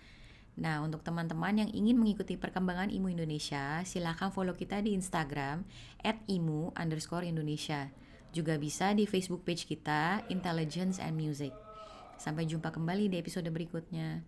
Nah, 0.57 0.81
untuk 0.81 1.05
teman-teman 1.05 1.53
yang 1.53 1.69
ingin 1.69 2.01
mengikuti 2.01 2.33
perkembangan 2.33 2.89
Imu 2.89 3.13
Indonesia, 3.13 3.85
silahkan 3.85 4.33
follow 4.33 4.57
kita 4.57 4.81
di 4.81 4.97
Instagram 4.97 5.61
at 6.01 6.17
imu 6.25 6.73
underscore 6.73 7.29
Indonesia. 7.29 7.93
Juga 8.33 8.57
bisa 8.57 8.89
di 8.97 9.05
Facebook 9.05 9.45
page 9.45 9.69
kita, 9.69 10.25
Intelligence 10.33 10.97
and 10.97 11.13
Music. 11.13 11.53
Sampai 12.17 12.49
jumpa 12.49 12.73
kembali 12.73 13.13
di 13.13 13.21
episode 13.21 13.45
berikutnya. 13.53 14.25